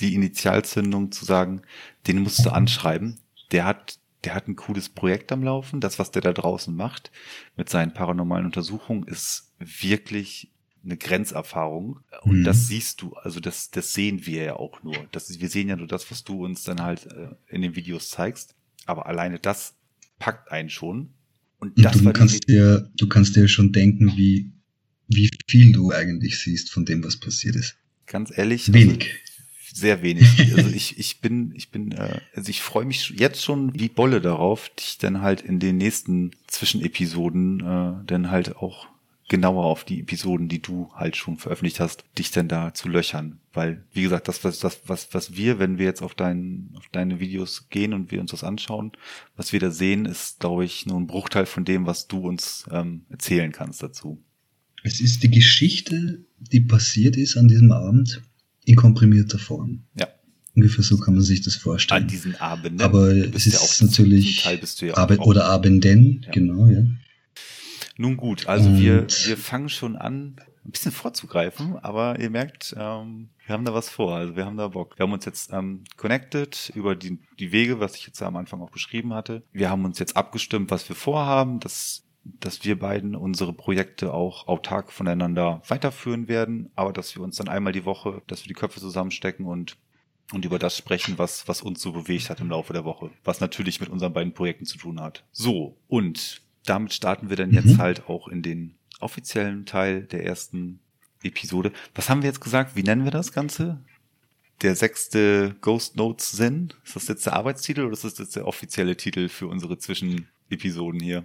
die 0.00 0.14
Initialzündung 0.14 1.12
zu 1.12 1.24
sagen, 1.24 1.62
den 2.06 2.20
musst 2.20 2.44
du 2.44 2.50
anschreiben. 2.50 3.18
Der 3.52 3.64
hat 3.64 4.00
der 4.24 4.34
hat 4.34 4.48
ein 4.48 4.56
cooles 4.56 4.88
Projekt 4.88 5.32
am 5.32 5.42
Laufen. 5.42 5.80
Das, 5.80 5.98
was 5.98 6.10
der 6.10 6.22
da 6.22 6.32
draußen 6.32 6.74
macht 6.74 7.10
mit 7.56 7.68
seinen 7.68 7.94
paranormalen 7.94 8.46
Untersuchungen, 8.46 9.04
ist 9.04 9.52
wirklich 9.58 10.50
eine 10.84 10.96
Grenzerfahrung. 10.96 12.00
Und 12.22 12.40
mhm. 12.40 12.44
das 12.44 12.68
siehst 12.68 13.02
du, 13.02 13.14
also 13.14 13.40
das, 13.40 13.70
das 13.70 13.92
sehen 13.92 14.26
wir 14.26 14.42
ja 14.42 14.56
auch 14.56 14.82
nur. 14.82 15.08
Das, 15.12 15.40
wir 15.40 15.48
sehen 15.48 15.68
ja 15.68 15.76
nur 15.76 15.86
das, 15.86 16.10
was 16.10 16.24
du 16.24 16.44
uns 16.44 16.64
dann 16.64 16.82
halt 16.82 17.06
äh, 17.06 17.28
in 17.48 17.62
den 17.62 17.76
Videos 17.76 18.10
zeigst. 18.10 18.54
Aber 18.86 19.06
alleine 19.06 19.38
das 19.38 19.74
packt 20.18 20.50
einen 20.50 20.70
schon. 20.70 21.10
Und, 21.58 21.76
Und 21.76 21.84
das 21.84 21.98
du 21.98 22.12
kannst 22.12 22.48
dir, 22.48 22.90
du 22.96 23.08
kannst 23.08 23.36
dir 23.36 23.46
schon 23.48 23.72
denken, 23.72 24.16
wie, 24.16 24.50
wie 25.08 25.30
viel 25.46 25.72
du 25.72 25.92
eigentlich 25.92 26.38
siehst 26.38 26.70
von 26.70 26.84
dem, 26.84 27.04
was 27.04 27.18
passiert 27.18 27.56
ist. 27.56 27.76
Ganz 28.06 28.36
ehrlich. 28.36 28.72
Wenig. 28.72 29.14
Sehr 29.72 30.02
wenig. 30.02 30.26
Also 30.56 30.70
ich, 30.70 30.98
ich 30.98 31.20
bin, 31.20 31.52
ich 31.54 31.70
bin, 31.70 31.92
äh, 31.92 32.20
also 32.34 32.50
ich 32.50 32.62
freue 32.62 32.84
mich 32.84 33.10
jetzt 33.10 33.42
schon 33.42 33.78
wie 33.78 33.88
Bolle 33.88 34.20
darauf, 34.20 34.68
dich 34.70 34.98
dann 34.98 35.20
halt 35.20 35.40
in 35.40 35.58
den 35.58 35.76
nächsten 35.76 36.32
Zwischenepisoden 36.46 37.60
äh, 37.60 38.06
dann 38.06 38.30
halt 38.30 38.56
auch 38.56 38.88
genauer 39.30 39.64
auf 39.64 39.84
die 39.84 40.00
Episoden, 40.00 40.48
die 40.48 40.60
du 40.60 40.90
halt 40.92 41.16
schon 41.16 41.36
veröffentlicht 41.36 41.78
hast, 41.78 42.04
dich 42.18 42.32
dann 42.32 42.48
da 42.48 42.74
zu 42.74 42.88
löchern. 42.88 43.38
Weil, 43.52 43.84
wie 43.92 44.02
gesagt, 44.02 44.26
das, 44.26 44.42
was, 44.42 44.58
das, 44.58 44.80
was, 44.86 45.14
was 45.14 45.36
wir, 45.36 45.58
wenn 45.60 45.78
wir 45.78 45.86
jetzt 45.86 46.02
auf, 46.02 46.14
dein, 46.14 46.70
auf 46.76 46.84
deine 46.90 47.20
Videos 47.20 47.68
gehen 47.70 47.94
und 47.94 48.10
wir 48.10 48.20
uns 48.20 48.32
das 48.32 48.44
anschauen, 48.44 48.92
was 49.36 49.52
wir 49.52 49.60
da 49.60 49.70
sehen, 49.70 50.04
ist, 50.04 50.40
glaube 50.40 50.64
ich, 50.64 50.84
nur 50.84 50.98
ein 50.98 51.06
Bruchteil 51.06 51.46
von 51.46 51.64
dem, 51.64 51.86
was 51.86 52.08
du 52.08 52.18
uns 52.18 52.66
ähm, 52.72 53.02
erzählen 53.08 53.52
kannst 53.52 53.82
dazu. 53.82 54.20
Es 54.82 55.00
ist 55.00 55.22
die 55.22 55.30
Geschichte, 55.30 56.24
die 56.38 56.60
passiert 56.60 57.16
ist 57.16 57.36
an 57.36 57.46
diesem 57.46 57.70
Abend, 57.70 58.22
in 58.64 58.76
komprimierter 58.76 59.38
Form. 59.38 59.84
Ja. 59.94 60.08
Ungefähr 60.54 60.84
so 60.84 60.98
kann 60.98 61.14
man 61.14 61.22
sich 61.22 61.42
das 61.42 61.54
vorstellen. 61.54 62.02
An 62.02 62.08
diesen 62.08 62.36
Abenden. 62.36 62.82
Aber 62.82 63.08
es 63.08 63.46
ist 63.46 63.54
ja 63.54 63.60
auch 63.60 63.80
natürlich 63.80 64.42
Teil 64.42 64.58
bist 64.58 64.82
du 64.82 64.86
ja 64.86 64.96
Abend 64.96 65.20
oder 65.20 65.46
Abenden, 65.46 66.22
ja. 66.24 66.32
genau, 66.32 66.66
ja. 66.66 66.82
Nun 67.96 68.16
gut, 68.16 68.46
also 68.46 68.78
wir, 68.78 69.06
wir 69.26 69.36
fangen 69.36 69.68
schon 69.68 69.94
an, 69.96 70.36
ein 70.64 70.70
bisschen 70.70 70.92
vorzugreifen, 70.92 71.76
aber 71.76 72.18
ihr 72.18 72.30
merkt, 72.30 72.74
ähm, 72.78 73.30
wir 73.46 73.54
haben 73.54 73.64
da 73.64 73.74
was 73.74 73.88
vor, 73.88 74.16
also 74.16 74.36
wir 74.36 74.44
haben 74.44 74.56
da 74.56 74.68
Bock. 74.68 74.98
Wir 74.98 75.04
haben 75.04 75.12
uns 75.12 75.24
jetzt 75.24 75.52
ähm, 75.52 75.84
connected 75.96 76.72
über 76.74 76.94
die, 76.94 77.18
die 77.38 77.52
Wege, 77.52 77.80
was 77.80 77.96
ich 77.96 78.06
jetzt 78.06 78.22
am 78.22 78.36
Anfang 78.36 78.60
auch 78.60 78.70
beschrieben 78.70 79.12
hatte. 79.12 79.42
Wir 79.52 79.70
haben 79.70 79.84
uns 79.84 79.98
jetzt 79.98 80.16
abgestimmt, 80.16 80.70
was 80.70 80.88
wir 80.88 80.96
vorhaben, 80.96 81.60
dass 81.60 82.04
dass 82.24 82.64
wir 82.64 82.78
beiden 82.78 83.14
unsere 83.16 83.52
Projekte 83.52 84.12
auch 84.12 84.46
autark 84.46 84.92
voneinander 84.92 85.62
weiterführen 85.66 86.28
werden, 86.28 86.70
aber 86.74 86.92
dass 86.92 87.14
wir 87.14 87.22
uns 87.22 87.36
dann 87.36 87.48
einmal 87.48 87.72
die 87.72 87.84
Woche, 87.84 88.22
dass 88.26 88.44
wir 88.44 88.48
die 88.48 88.54
Köpfe 88.54 88.80
zusammenstecken 88.80 89.46
und 89.46 89.76
und 90.32 90.44
über 90.44 90.58
das 90.58 90.76
sprechen, 90.76 91.18
was, 91.18 91.48
was 91.48 91.60
uns 91.60 91.82
so 91.82 91.92
bewegt 91.92 92.30
hat 92.30 92.38
im 92.38 92.50
Laufe 92.50 92.72
der 92.72 92.84
Woche, 92.84 93.10
was 93.24 93.40
natürlich 93.40 93.80
mit 93.80 93.88
unseren 93.88 94.12
beiden 94.12 94.32
Projekten 94.32 94.64
zu 94.64 94.78
tun 94.78 95.00
hat. 95.00 95.24
So, 95.32 95.76
und 95.88 96.42
damit 96.64 96.92
starten 96.92 97.30
wir 97.30 97.36
dann 97.36 97.50
mhm. 97.50 97.56
jetzt 97.56 97.78
halt 97.78 98.08
auch 98.08 98.28
in 98.28 98.42
den 98.42 98.76
offiziellen 99.00 99.66
Teil 99.66 100.02
der 100.02 100.24
ersten 100.24 100.80
Episode. 101.22 101.72
Was 101.94 102.08
haben 102.08 102.22
wir 102.22 102.28
jetzt 102.28 102.40
gesagt? 102.40 102.76
Wie 102.76 102.82
nennen 102.82 103.04
wir 103.04 103.10
das 103.10 103.32
Ganze? 103.32 103.82
Der 104.62 104.76
sechste 104.76 105.56
Ghost 105.60 105.96
Notes 105.96 106.30
Sinn? 106.32 106.72
Ist 106.84 106.96
das 106.96 107.08
jetzt 107.08 107.26
der 107.26 107.32
Arbeitstitel 107.32 107.82
oder 107.82 107.94
ist 107.94 108.04
das 108.04 108.18
jetzt 108.18 108.36
der 108.36 108.46
offizielle 108.46 108.96
Titel 108.96 109.28
für 109.28 109.48
unsere 109.48 109.78
Zwischenepisoden 109.78 111.00
hier? 111.00 111.24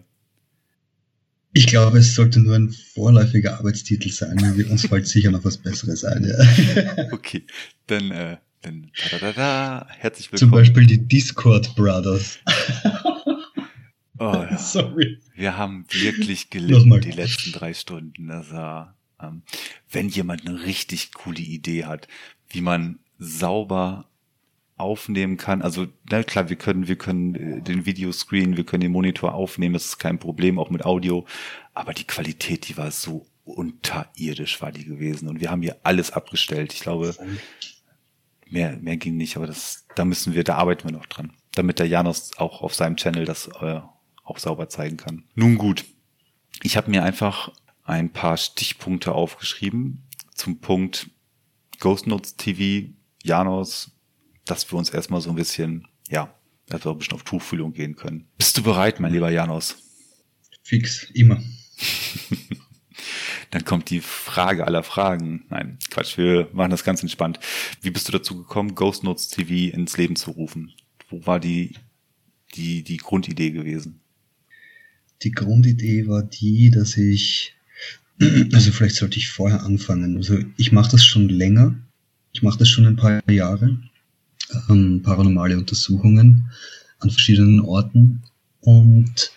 Ich 1.58 1.68
glaube, 1.68 2.00
es 2.00 2.16
sollte 2.16 2.42
nur 2.42 2.54
ein 2.54 2.70
vorläufiger 2.70 3.58
Arbeitstitel 3.58 4.10
sein, 4.10 4.38
weil 4.42 4.58
wir 4.58 4.70
uns 4.70 4.86
fällt 4.88 5.08
sicher 5.08 5.32
noch 5.32 5.46
was 5.46 5.58
Besseres 5.58 6.04
ein. 6.04 6.26
Ja. 6.26 7.14
Okay, 7.14 7.46
dann, 7.88 8.12
äh, 8.12 8.38
dann 8.62 8.92
da, 9.10 9.18
da, 9.20 9.32
da, 9.32 9.88
herzlich 9.88 10.30
willkommen. 10.34 10.52
Zum 10.52 10.52
Beispiel 10.52 10.86
die 10.86 11.08
Discord 11.08 11.74
Brothers. 11.78 12.40
oh, 14.20 14.34
ja. 14.34 14.58
Sorry. 14.58 15.22
Wir 15.34 15.56
haben 15.56 15.86
wirklich 15.92 16.50
gelitten 16.50 17.00
die 17.00 17.12
letzten 17.12 17.54
drei 17.54 17.74
Stunden. 17.74 18.28
War, 18.28 18.98
ähm, 19.22 19.44
wenn 19.90 20.10
jemand 20.10 20.46
eine 20.46 20.66
richtig 20.66 21.14
coole 21.14 21.40
Idee 21.40 21.86
hat, 21.86 22.10
wie 22.50 22.60
man 22.60 23.00
sauber 23.18 24.10
aufnehmen 24.78 25.38
kann. 25.38 25.62
Also, 25.62 25.88
na 26.10 26.24
klar, 26.24 26.50
wir 26.50 26.58
können, 26.58 26.88
wir 26.88 26.98
können 26.98 27.36
äh, 27.36 27.62
den 27.62 27.86
Videoscreen, 27.86 28.58
wir 28.58 28.66
können 28.66 28.82
den 28.82 28.92
Monitor 28.92 29.34
aufnehmen, 29.34 29.74
das 29.74 29.86
ist 29.86 29.98
kein 30.00 30.20
Problem, 30.20 30.60
auch 30.60 30.70
mit 30.70 30.86
Audio. 30.86 31.26
Aber 31.74 31.94
die 31.94 32.06
Qualität, 32.06 32.68
die 32.68 32.78
war 32.78 32.92
so 32.92 33.26
unterirdisch, 33.46 34.62
war 34.62 34.72
die 34.72 34.86
gewesen. 34.86 35.30
Und 35.30 35.40
wir 35.40 35.52
haben 35.52 35.62
hier 35.62 35.78
alles 35.84 36.12
abgestellt. 36.12 36.74
Ich 36.74 36.82
glaube, 36.82 37.16
mehr, 38.50 38.78
mehr 38.78 38.98
ging 38.98 39.18
nicht, 39.18 39.38
aber 39.38 39.48
das, 39.48 39.86
da 39.96 40.04
müssen 40.04 40.34
wir, 40.34 40.44
da 40.44 40.56
arbeiten 40.56 40.90
wir 40.90 40.96
noch 40.96 41.06
dran. 41.06 41.34
Damit 41.54 41.80
der 41.80 41.88
Janos 41.88 42.32
auch 42.38 42.62
auf 42.62 42.74
seinem 42.74 42.98
Channel 42.98 43.26
das 43.26 43.48
äh, 43.62 43.80
auch 44.24 44.40
sauber 44.40 44.68
zeigen 44.68 44.98
kann. 44.98 45.24
Nun 45.36 45.58
gut. 45.58 45.86
Ich 46.64 46.76
habe 46.76 46.90
mir 46.90 47.04
einfach 47.04 47.52
ein 47.84 48.12
paar 48.12 48.38
Stichpunkte 48.38 49.14
aufgeschrieben 49.14 50.04
zum 50.34 50.60
Punkt 50.60 51.10
Ghost 51.80 52.08
Notes 52.08 52.36
TV, 52.36 52.90
Janos, 53.24 53.95
dass 54.46 54.72
wir 54.72 54.78
uns 54.78 54.90
erstmal 54.90 55.22
so 55.22 55.32
ein 55.32 55.36
bisschen, 55.36 55.88
ja, 56.10 56.34
dass 56.68 56.86
wir 56.86 56.92
ein 56.92 56.98
bisschen 56.98 57.16
auf 57.16 57.24
Tuchfühlung 57.24 57.74
gehen 57.74 57.96
können. 57.96 58.28
Bist 58.38 58.58
du 58.58 58.64
bereit, 58.64 59.00
mein 59.00 59.12
lieber 59.12 59.30
Janos? 59.30 59.78
Fix, 60.64 61.08
immer. 61.14 61.42
Dann 63.52 63.66
kommt 63.66 63.90
die 63.90 64.02
Frage 64.02 64.66
aller 64.66 64.84
Fragen. 64.84 65.46
Nein, 65.50 65.78
Quatsch, 65.90 66.18
wir 66.18 66.50
machen 66.54 66.72
das 66.72 66.84
ganz 66.84 67.02
entspannt. 67.02 67.40
Wie 67.82 67.92
bist 67.92 68.08
du 68.08 68.12
dazu 68.12 68.38
gekommen, 68.38 68.76
Ghost 68.76 69.04
Notes 69.04 69.28
TV 69.28 69.76
ins 69.76 69.98
Leben 69.98 70.16
zu 70.16 70.32
rufen? 70.32 70.74
Wo 71.10 71.26
war 71.26 71.40
die, 71.40 71.74
die, 72.56 72.84
die 72.84 72.98
Grundidee 72.98 73.52
gewesen? 73.52 74.02
Die 75.24 75.32
Grundidee 75.32 76.08
war 76.08 76.24
die, 76.24 76.72
dass 76.72 76.98
ich, 76.98 77.54
also 78.54 78.72
vielleicht 78.72 78.96
sollte 78.96 79.18
ich 79.18 79.30
vorher 79.30 79.64
anfangen. 79.64 80.18
Also 80.18 80.40
ich 80.58 80.72
mache 80.72 80.92
das 80.92 81.06
schon 81.06 81.30
länger. 81.30 81.76
Ich 82.34 82.42
mache 82.42 82.60
das 82.60 82.70
schon 82.70 82.86
ein 82.86 82.98
paar 82.98 83.22
Jahre 83.30 83.80
ähm, 84.70 85.02
paranormale 85.02 85.58
Untersuchungen 85.58 86.52
an 87.00 87.10
verschiedenen 87.10 87.62
Orten 87.62 88.24
und 88.62 89.32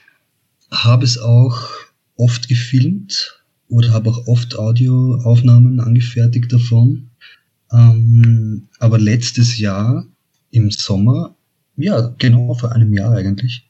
habe 0.71 1.05
es 1.05 1.19
auch 1.19 1.69
oft 2.17 2.49
gefilmt 2.49 3.41
oder 3.69 3.93
habe 3.93 4.11
auch 4.11 4.27
oft 4.27 4.59
Audioaufnahmen 4.59 5.81
angefertigt 5.81 6.53
davon. 6.53 7.11
Ähm, 7.73 8.69
aber 8.79 8.99
letztes 8.99 9.59
Jahr 9.59 10.07
im 10.51 10.71
Sommer, 10.71 11.35
ja, 11.77 12.15
genau 12.19 12.55
vor 12.55 12.73
einem 12.73 12.93
Jahr 12.93 13.13
eigentlich, 13.13 13.69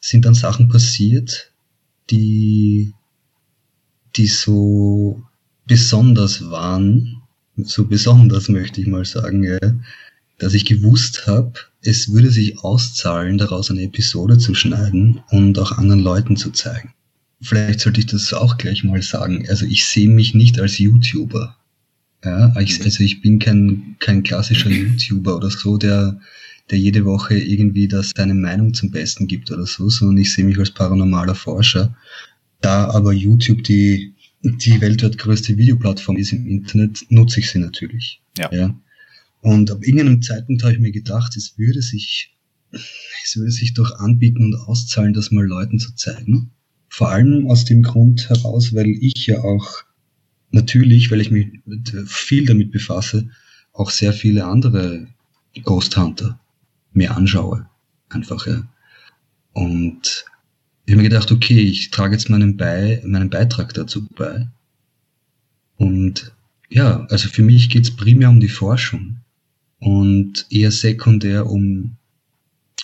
sind 0.00 0.24
dann 0.24 0.34
Sachen 0.34 0.68
passiert, 0.68 1.52
die, 2.10 2.94
die 4.16 4.26
so 4.26 5.22
besonders 5.66 6.50
waren, 6.50 7.22
so 7.56 7.84
besonders 7.84 8.48
möchte 8.48 8.80
ich 8.80 8.86
mal 8.86 9.04
sagen, 9.04 9.42
ja, 9.44 9.58
dass 10.40 10.54
ich 10.54 10.64
gewusst 10.64 11.26
habe, 11.26 11.52
es 11.82 12.12
würde 12.12 12.30
sich 12.30 12.58
auszahlen, 12.64 13.38
daraus 13.38 13.70
eine 13.70 13.82
Episode 13.82 14.38
zu 14.38 14.54
schneiden 14.54 15.20
und 15.30 15.58
auch 15.58 15.72
anderen 15.72 16.00
Leuten 16.00 16.36
zu 16.36 16.50
zeigen. 16.50 16.94
Vielleicht 17.42 17.80
sollte 17.80 18.00
ich 18.00 18.06
das 18.06 18.32
auch 18.32 18.58
gleich 18.58 18.82
mal 18.82 19.00
sagen. 19.02 19.46
Also 19.48 19.66
ich 19.66 19.84
sehe 19.84 20.08
mich 20.08 20.34
nicht 20.34 20.58
als 20.58 20.78
YouTuber. 20.78 21.56
Ja, 22.24 22.54
ich, 22.60 22.82
also 22.82 23.02
ich 23.02 23.22
bin 23.22 23.38
kein, 23.38 23.96
kein 23.98 24.22
klassischer 24.22 24.70
YouTuber 24.70 25.36
oder 25.36 25.50
so, 25.50 25.78
der, 25.78 26.20
der 26.70 26.78
jede 26.78 27.04
Woche 27.04 27.38
irgendwie 27.38 27.88
das 27.88 28.12
seine 28.14 28.34
Meinung 28.34 28.74
zum 28.74 28.90
Besten 28.90 29.26
gibt 29.26 29.50
oder 29.50 29.64
so, 29.66 29.88
sondern 29.88 30.18
ich 30.18 30.32
sehe 30.32 30.44
mich 30.44 30.58
als 30.58 30.70
paranormaler 30.70 31.34
Forscher. 31.34 31.96
Da 32.60 32.90
aber 32.90 33.12
YouTube 33.12 33.64
die, 33.64 34.14
die 34.42 34.80
weltweit 34.80 35.16
größte 35.16 35.56
Videoplattform 35.56 36.16
ist 36.16 36.32
im 36.32 36.46
Internet, 36.46 37.04
nutze 37.08 37.40
ich 37.40 37.50
sie 37.50 37.58
natürlich. 37.58 38.20
Ja. 38.36 38.50
ja. 38.52 38.74
Und 39.42 39.70
ab 39.70 39.82
irgendeinem 39.82 40.22
Zeitpunkt 40.22 40.62
habe 40.62 40.74
ich 40.74 40.80
mir 40.80 40.92
gedacht, 40.92 41.36
es 41.36 41.56
würde 41.58 41.80
sich, 41.82 42.36
es 42.72 43.36
würde 43.36 43.50
sich 43.50 43.74
doch 43.74 43.98
anbieten 43.98 44.44
und 44.44 44.54
auszahlen, 44.54 45.14
das 45.14 45.30
mal 45.30 45.44
Leuten 45.44 45.78
zu 45.78 45.94
zeigen. 45.94 46.50
Vor 46.88 47.10
allem 47.10 47.46
aus 47.46 47.64
dem 47.64 47.82
Grund 47.82 48.28
heraus, 48.28 48.74
weil 48.74 48.88
ich 48.88 49.26
ja 49.26 49.40
auch 49.42 49.82
natürlich, 50.50 51.10
weil 51.10 51.20
ich 51.20 51.30
mich 51.30 51.48
viel 52.06 52.44
damit 52.44 52.72
befasse, 52.72 53.30
auch 53.72 53.90
sehr 53.90 54.12
viele 54.12 54.44
andere 54.44 55.06
Ghost 55.62 55.96
Hunter 55.96 56.38
mir 56.92 57.16
anschaue. 57.16 57.66
Einfach, 58.08 58.46
ja. 58.46 58.68
Und 59.52 60.24
ich 60.84 60.92
habe 60.92 61.02
mir 61.02 61.08
gedacht, 61.08 61.30
okay, 61.30 61.60
ich 61.60 61.90
trage 61.90 62.14
jetzt 62.14 62.28
meinen, 62.28 62.56
Be 62.56 63.00
meinen 63.04 63.30
Beitrag 63.30 63.72
dazu 63.74 64.06
bei. 64.16 64.48
Und 65.76 66.32
ja, 66.68 67.06
also 67.06 67.28
für 67.28 67.42
mich 67.42 67.70
geht's 67.70 67.90
primär 67.90 68.28
um 68.28 68.40
die 68.40 68.48
Forschung 68.48 69.20
und 69.80 70.46
eher 70.50 70.70
sekundär 70.70 71.46
um, 71.46 71.96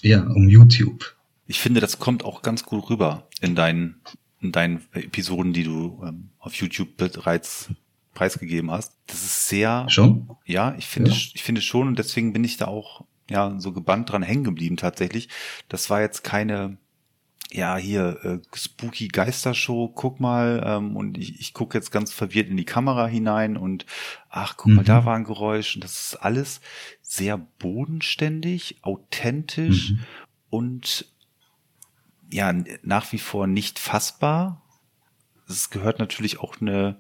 ja, 0.03 0.23
um 0.23 0.49
YouTube. 0.49 1.15
Ich 1.47 1.61
finde, 1.61 1.81
das 1.81 1.99
kommt 1.99 2.25
auch 2.25 2.43
ganz 2.43 2.65
gut 2.65 2.91
rüber 2.91 3.29
in 3.41 3.55
deinen, 3.55 4.01
in 4.41 4.53
deinen 4.53 4.83
Episoden, 4.93 5.53
die 5.53 5.65
du 5.65 6.03
ähm, 6.05 6.31
auf 6.39 6.55
YouTube 6.55 6.97
bereits 6.97 7.71
preisgegeben 8.15 8.71
hast. 8.71 8.97
Das 9.07 9.23
ist 9.23 9.49
sehr. 9.49 9.87
Schon? 9.89 10.31
Ja, 10.45 10.75
ich 10.77 10.87
finde, 10.87 11.11
ja. 11.11 11.17
ich 11.17 11.43
finde 11.43 11.61
schon 11.61 11.87
und 11.87 11.99
deswegen 11.99 12.33
bin 12.33 12.43
ich 12.43 12.57
da 12.57 12.67
auch 12.67 13.05
ja 13.31 13.55
so 13.59 13.73
gebannt 13.73 14.11
dran 14.11 14.23
hängen 14.23 14.45
geblieben 14.45 14.77
tatsächlich. 14.77 15.29
Das 15.69 15.91
war 15.91 16.01
jetzt 16.01 16.25
keine 16.25 16.79
ja, 17.53 17.77
hier, 17.77 18.19
äh, 18.25 18.57
Spooky 18.57 19.09
Geistershow, 19.09 19.89
guck 19.89 20.21
mal, 20.21 20.63
ähm, 20.65 20.97
und 20.97 21.17
ich, 21.17 21.41
ich 21.41 21.55
gucke 21.55 21.79
jetzt 21.79 21.91
ganz 21.91 22.13
verwirrt 22.13 22.49
in 22.49 22.57
die 22.57 22.65
Kamera 22.65 23.07
hinein 23.07 23.57
und 23.57 23.87
ach, 24.29 24.57
guck 24.57 24.71
mhm. 24.71 24.77
mal, 24.77 24.85
da 24.85 25.05
war 25.05 25.15
ein 25.15 25.25
Geräusch 25.25 25.77
und 25.77 25.85
das 25.85 26.09
ist 26.09 26.17
alles 26.17 26.61
sehr 27.03 27.39
bodenständig, 27.39 28.79
authentisch 28.83 29.93
mhm. 29.93 29.99
und 30.51 31.07
ja, 32.33 32.53
nach 32.83 33.13
wie 33.13 33.19
vor 33.19 33.47
nicht 33.47 33.79
fassbar. 33.79 34.63
Es 35.49 35.71
gehört 35.71 36.01
natürlich 36.01 36.41
auch 36.41 36.61
eine, 36.61 36.97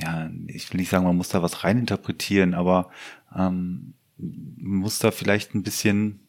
ja, 0.00 0.30
ich 0.46 0.72
will 0.72 0.80
nicht 0.80 0.88
sagen, 0.88 1.04
man 1.04 1.16
muss 1.16 1.28
da 1.28 1.42
was 1.42 1.64
reininterpretieren, 1.64 2.54
aber 2.54 2.90
ähm, 3.36 3.92
muss 4.16 4.98
da 4.98 5.10
vielleicht 5.10 5.54
ein 5.54 5.62
bisschen 5.62 6.20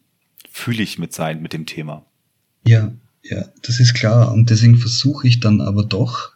fühlig 0.51 0.99
mit 0.99 1.13
sein 1.13 1.41
mit 1.41 1.53
dem 1.53 1.65
Thema. 1.65 2.05
Ja, 2.67 2.91
ja, 3.23 3.45
das 3.61 3.79
ist 3.79 3.93
klar. 3.93 4.31
Und 4.31 4.49
deswegen 4.49 4.77
versuche 4.77 5.27
ich 5.27 5.39
dann 5.39 5.61
aber 5.61 5.83
doch, 5.83 6.31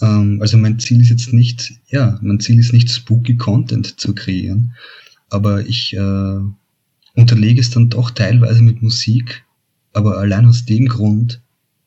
ähm, 0.00 0.38
also 0.40 0.56
mein 0.56 0.78
Ziel 0.78 1.00
ist 1.00 1.10
jetzt 1.10 1.32
nicht, 1.32 1.72
ja, 1.88 2.18
mein 2.22 2.40
Ziel 2.40 2.58
ist 2.58 2.72
nicht 2.72 2.90
spooky 2.90 3.36
Content 3.36 4.00
zu 4.00 4.14
kreieren, 4.14 4.74
aber 5.30 5.66
ich 5.66 5.94
äh, 5.94 6.40
unterlege 7.14 7.60
es 7.60 7.70
dann 7.70 7.90
doch 7.90 8.10
teilweise 8.10 8.62
mit 8.62 8.82
Musik, 8.82 9.44
aber 9.92 10.18
allein 10.18 10.46
aus 10.46 10.64
dem 10.64 10.86
Grund, 10.86 11.40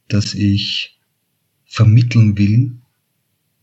dass 0.08 0.34
ich 0.34 0.98
vermitteln 1.66 2.38
will, 2.38 2.78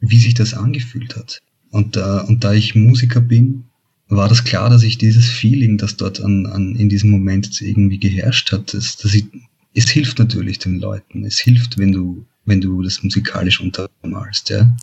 wie 0.00 0.18
sich 0.18 0.34
das 0.34 0.54
angefühlt 0.54 1.16
hat. 1.16 1.38
Und, 1.70 1.96
äh, 1.96 2.20
und 2.28 2.44
da 2.44 2.52
ich 2.52 2.74
Musiker 2.74 3.20
bin, 3.20 3.64
war 4.08 4.28
das 4.28 4.44
klar, 4.44 4.68
dass 4.68 4.82
ich 4.82 4.98
dieses 4.98 5.26
Feeling, 5.26 5.78
das 5.78 5.96
dort 5.96 6.20
an, 6.20 6.46
an 6.46 6.76
in 6.76 6.90
diesem 6.90 7.10
Moment 7.10 7.60
irgendwie 7.62 7.98
geherrscht 7.98 8.52
hat, 8.52 8.74
dass, 8.74 8.96
dass 8.96 9.14
ich 9.14 9.24
es 9.74 9.90
hilft 9.90 10.18
natürlich 10.18 10.58
den 10.58 10.78
Leuten. 10.78 11.24
Es 11.24 11.38
hilft, 11.38 11.78
wenn 11.78 11.92
du, 11.92 12.24
wenn 12.44 12.60
du 12.60 12.82
das 12.82 13.02
musikalisch 13.02 13.60
untermalst, 13.60 14.50
ja. 14.50 14.74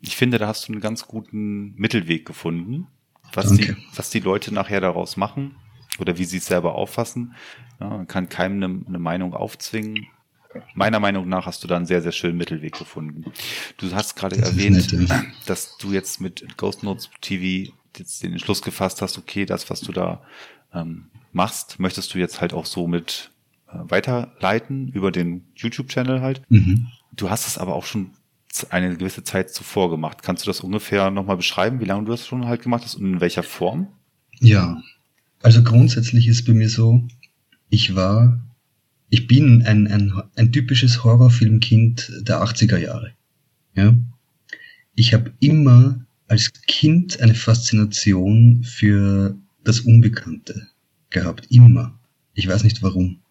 Ich 0.00 0.16
finde, 0.16 0.38
da 0.38 0.48
hast 0.48 0.68
du 0.68 0.72
einen 0.72 0.80
ganz 0.80 1.06
guten 1.06 1.74
Mittelweg 1.76 2.26
gefunden, 2.26 2.88
was 3.32 3.48
Danke. 3.48 3.74
die, 3.74 3.76
was 3.94 4.10
die 4.10 4.18
Leute 4.18 4.52
nachher 4.52 4.80
daraus 4.80 5.16
machen 5.16 5.54
oder 6.00 6.18
wie 6.18 6.24
sie 6.24 6.38
es 6.38 6.46
selber 6.46 6.74
auffassen. 6.74 7.34
Ja, 7.78 7.88
man 7.88 8.08
kann 8.08 8.28
keinem 8.28 8.62
eine, 8.62 8.86
eine 8.86 8.98
Meinung 8.98 9.34
aufzwingen. 9.34 10.08
Meiner 10.74 10.98
Meinung 10.98 11.28
nach 11.28 11.46
hast 11.46 11.62
du 11.62 11.68
da 11.68 11.76
einen 11.76 11.86
sehr, 11.86 12.02
sehr 12.02 12.12
schönen 12.12 12.36
Mittelweg 12.36 12.76
gefunden. 12.76 13.32
Du 13.78 13.90
hast 13.92 14.16
gerade 14.16 14.36
das 14.36 14.50
erwähnt, 14.50 14.92
nett, 14.92 15.08
ja. 15.08 15.24
dass 15.46 15.78
du 15.78 15.92
jetzt 15.92 16.20
mit 16.20 16.58
Ghost 16.58 16.82
Notes 16.82 17.08
TV 17.20 17.72
jetzt 17.96 18.22
den 18.22 18.32
Entschluss 18.32 18.60
gefasst 18.60 19.02
hast, 19.02 19.18
okay, 19.18 19.46
das, 19.46 19.70
was 19.70 19.80
du 19.80 19.92
da 19.92 20.22
ähm, 20.74 21.06
machst, 21.32 21.78
möchtest 21.78 22.12
du 22.12 22.18
jetzt 22.18 22.40
halt 22.40 22.52
auch 22.52 22.66
so 22.66 22.86
mit 22.86 23.31
weiterleiten 23.74 24.88
über 24.88 25.10
den 25.10 25.44
YouTube-Channel 25.56 26.20
halt. 26.20 26.42
Mhm. 26.48 26.88
Du 27.14 27.30
hast 27.30 27.46
es 27.46 27.58
aber 27.58 27.74
auch 27.74 27.84
schon 27.84 28.10
eine 28.70 28.96
gewisse 28.96 29.24
Zeit 29.24 29.50
zuvor 29.50 29.90
gemacht. 29.90 30.22
Kannst 30.22 30.44
du 30.44 30.50
das 30.50 30.60
ungefähr 30.60 31.10
nochmal 31.10 31.36
beschreiben, 31.36 31.80
wie 31.80 31.84
lange 31.86 32.04
du 32.04 32.12
das 32.12 32.26
schon 32.26 32.46
halt 32.46 32.62
gemacht 32.62 32.84
hast 32.84 32.96
und 32.96 33.14
in 33.14 33.20
welcher 33.20 33.42
Form? 33.42 33.88
Ja, 34.40 34.82
also 35.42 35.62
grundsätzlich 35.62 36.28
ist 36.28 36.44
bei 36.44 36.52
mir 36.52 36.68
so, 36.68 37.06
ich 37.68 37.94
war, 37.94 38.40
ich 39.08 39.26
bin 39.26 39.62
ein, 39.62 39.86
ein, 39.88 40.12
ein 40.36 40.52
typisches 40.52 41.02
Horrorfilmkind 41.04 42.12
der 42.20 42.42
80er 42.42 42.78
Jahre. 42.78 43.12
Ja? 43.74 43.94
Ich 44.94 45.14
habe 45.14 45.32
immer 45.40 46.04
als 46.28 46.52
Kind 46.66 47.20
eine 47.20 47.34
Faszination 47.34 48.62
für 48.62 49.36
das 49.64 49.80
Unbekannte 49.80 50.68
gehabt. 51.10 51.46
Immer. 51.50 51.98
Ich 52.34 52.46
weiß 52.46 52.64
nicht 52.64 52.82
warum. 52.82 53.21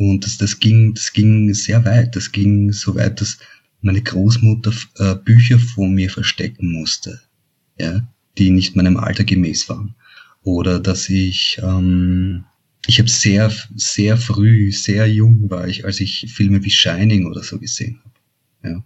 Und 0.00 0.24
das, 0.24 0.38
das 0.38 0.58
ging, 0.58 0.94
das 0.94 1.12
ging 1.12 1.52
sehr 1.52 1.84
weit. 1.84 2.16
Das 2.16 2.32
ging 2.32 2.72
so 2.72 2.94
weit, 2.94 3.20
dass 3.20 3.36
meine 3.82 4.00
Großmutter 4.00 4.72
äh, 4.96 5.14
Bücher 5.14 5.58
vor 5.58 5.88
mir 5.90 6.08
verstecken 6.08 6.72
musste, 6.72 7.20
ja, 7.78 8.08
die 8.38 8.48
nicht 8.48 8.76
meinem 8.76 8.96
Alter 8.96 9.24
gemäß 9.24 9.68
waren. 9.68 9.94
Oder 10.42 10.80
dass 10.80 11.10
ich, 11.10 11.60
ähm, 11.62 12.44
ich 12.86 12.98
habe 12.98 13.10
sehr, 13.10 13.52
sehr 13.76 14.16
früh, 14.16 14.72
sehr 14.72 15.06
jung 15.06 15.50
war 15.50 15.68
ich, 15.68 15.84
als 15.84 16.00
ich 16.00 16.32
Filme 16.32 16.64
wie 16.64 16.70
Shining 16.70 17.26
oder 17.26 17.42
so 17.42 17.58
gesehen 17.58 18.00
habe. 18.02 18.72
Ja. 18.72 18.84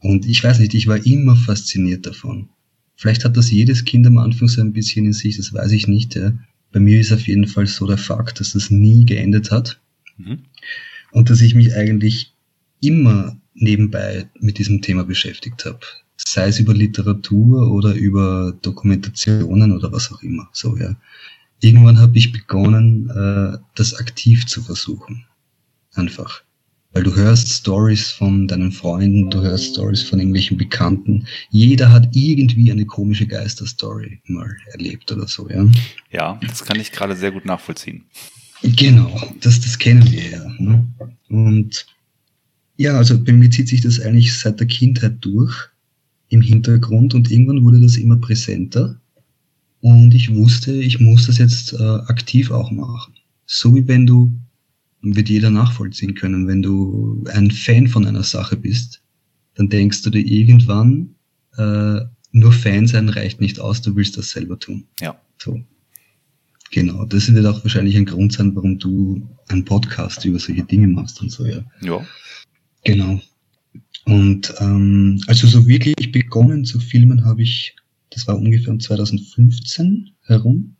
Und 0.00 0.26
ich 0.26 0.42
weiß 0.42 0.58
nicht, 0.58 0.74
ich 0.74 0.88
war 0.88 1.06
immer 1.06 1.36
fasziniert 1.36 2.06
davon. 2.06 2.48
Vielleicht 2.96 3.24
hat 3.24 3.36
das 3.36 3.52
jedes 3.52 3.84
Kind 3.84 4.04
am 4.04 4.18
Anfang 4.18 4.48
so 4.48 4.60
ein 4.60 4.72
bisschen 4.72 5.06
in 5.06 5.12
sich, 5.12 5.36
das 5.36 5.52
weiß 5.52 5.70
ich 5.70 5.86
nicht. 5.86 6.16
Ja. 6.16 6.36
Bei 6.72 6.80
mir 6.80 6.98
ist 6.98 7.12
auf 7.12 7.28
jeden 7.28 7.46
Fall 7.46 7.68
so 7.68 7.86
der 7.86 7.98
Fakt, 7.98 8.40
dass 8.40 8.54
das 8.54 8.72
nie 8.72 9.04
geendet 9.04 9.52
hat. 9.52 9.80
Mhm. 10.24 10.38
Und 11.12 11.30
dass 11.30 11.40
ich 11.40 11.54
mich 11.54 11.74
eigentlich 11.74 12.32
immer 12.80 13.36
nebenbei 13.54 14.28
mit 14.40 14.58
diesem 14.58 14.82
Thema 14.82 15.04
beschäftigt 15.04 15.64
habe. 15.64 15.80
Sei 16.16 16.48
es 16.48 16.58
über 16.58 16.74
Literatur 16.74 17.70
oder 17.72 17.94
über 17.94 18.52
Dokumentationen 18.62 19.72
oder 19.72 19.92
was 19.92 20.12
auch 20.12 20.22
immer. 20.22 20.48
So, 20.52 20.76
ja. 20.76 20.94
Irgendwann 21.60 21.98
habe 21.98 22.16
ich 22.16 22.32
begonnen, 22.32 23.10
äh, 23.10 23.58
das 23.74 23.94
aktiv 23.94 24.46
zu 24.46 24.62
versuchen. 24.62 25.26
Einfach. 25.94 26.42
Weil 26.92 27.04
du 27.04 27.14
hörst 27.14 27.48
Stories 27.48 28.10
von 28.10 28.48
deinen 28.48 28.72
Freunden, 28.72 29.30
du 29.30 29.42
hörst 29.42 29.72
Stories 29.72 30.02
von 30.02 30.18
irgendwelchen 30.18 30.56
Bekannten. 30.56 31.26
Jeder 31.50 31.92
hat 31.92 32.08
irgendwie 32.16 32.70
eine 32.72 32.84
komische 32.84 33.26
Geisterstory 33.26 34.20
mal 34.26 34.56
erlebt 34.72 35.12
oder 35.12 35.28
so, 35.28 35.48
ja. 35.48 35.66
Ja, 36.10 36.40
das 36.46 36.64
kann 36.64 36.80
ich 36.80 36.90
gerade 36.90 37.14
sehr 37.14 37.30
gut 37.30 37.44
nachvollziehen. 37.44 38.06
Genau, 38.62 39.20
das, 39.40 39.60
das 39.60 39.78
kennen 39.78 40.10
wir 40.10 40.30
ja. 40.30 40.48
Ne? 40.58 40.86
Und 41.28 41.86
ja, 42.76 42.96
also 42.96 43.22
bei 43.22 43.32
mir 43.32 43.50
zieht 43.50 43.68
sich 43.68 43.80
das 43.80 44.00
eigentlich 44.00 44.32
seit 44.32 44.60
der 44.60 44.66
Kindheit 44.66 45.16
durch 45.20 45.54
im 46.28 46.40
Hintergrund 46.40 47.14
und 47.14 47.30
irgendwann 47.30 47.64
wurde 47.64 47.80
das 47.80 47.96
immer 47.96 48.16
präsenter 48.16 49.00
und 49.80 50.14
ich 50.14 50.34
wusste, 50.34 50.72
ich 50.72 51.00
muss 51.00 51.26
das 51.26 51.38
jetzt 51.38 51.72
äh, 51.72 51.76
aktiv 52.06 52.50
auch 52.50 52.70
machen. 52.70 53.14
So 53.46 53.74
wie 53.74 53.86
wenn 53.88 54.06
du, 54.06 54.32
wird 55.02 55.28
jeder 55.30 55.50
nachvollziehen 55.50 56.14
können, 56.14 56.46
wenn 56.46 56.62
du 56.62 57.24
ein 57.32 57.50
Fan 57.50 57.88
von 57.88 58.06
einer 58.06 58.22
Sache 58.22 58.56
bist, 58.56 59.02
dann 59.54 59.68
denkst 59.68 60.02
du 60.02 60.10
dir 60.10 60.24
irgendwann, 60.24 61.14
äh, 61.56 62.00
nur 62.32 62.52
Fan 62.52 62.86
sein 62.86 63.08
reicht 63.08 63.40
nicht 63.40 63.58
aus, 63.58 63.82
du 63.82 63.96
willst 63.96 64.16
das 64.18 64.30
selber 64.30 64.58
tun. 64.58 64.84
Ja. 65.00 65.20
So. 65.38 65.62
Genau, 66.72 67.04
das 67.04 67.32
wird 67.32 67.46
auch 67.46 67.64
wahrscheinlich 67.64 67.96
ein 67.96 68.04
Grund 68.04 68.32
sein, 68.32 68.54
warum 68.54 68.78
du 68.78 69.28
einen 69.48 69.64
Podcast 69.64 70.24
über 70.24 70.38
solche 70.38 70.62
Dinge 70.62 70.86
machst 70.86 71.20
und 71.20 71.30
so, 71.30 71.44
ja. 71.44 71.64
Ja. 71.82 72.06
Genau. 72.84 73.20
Und 74.04 74.54
ähm, 74.60 75.20
also 75.26 75.46
so 75.46 75.66
wirklich 75.66 76.12
begonnen 76.12 76.64
zu 76.64 76.78
filmen 76.78 77.24
habe 77.24 77.42
ich, 77.42 77.74
das 78.10 78.26
war 78.26 78.38
ungefähr 78.38 78.78
2015 78.78 80.10
herum. 80.22 80.76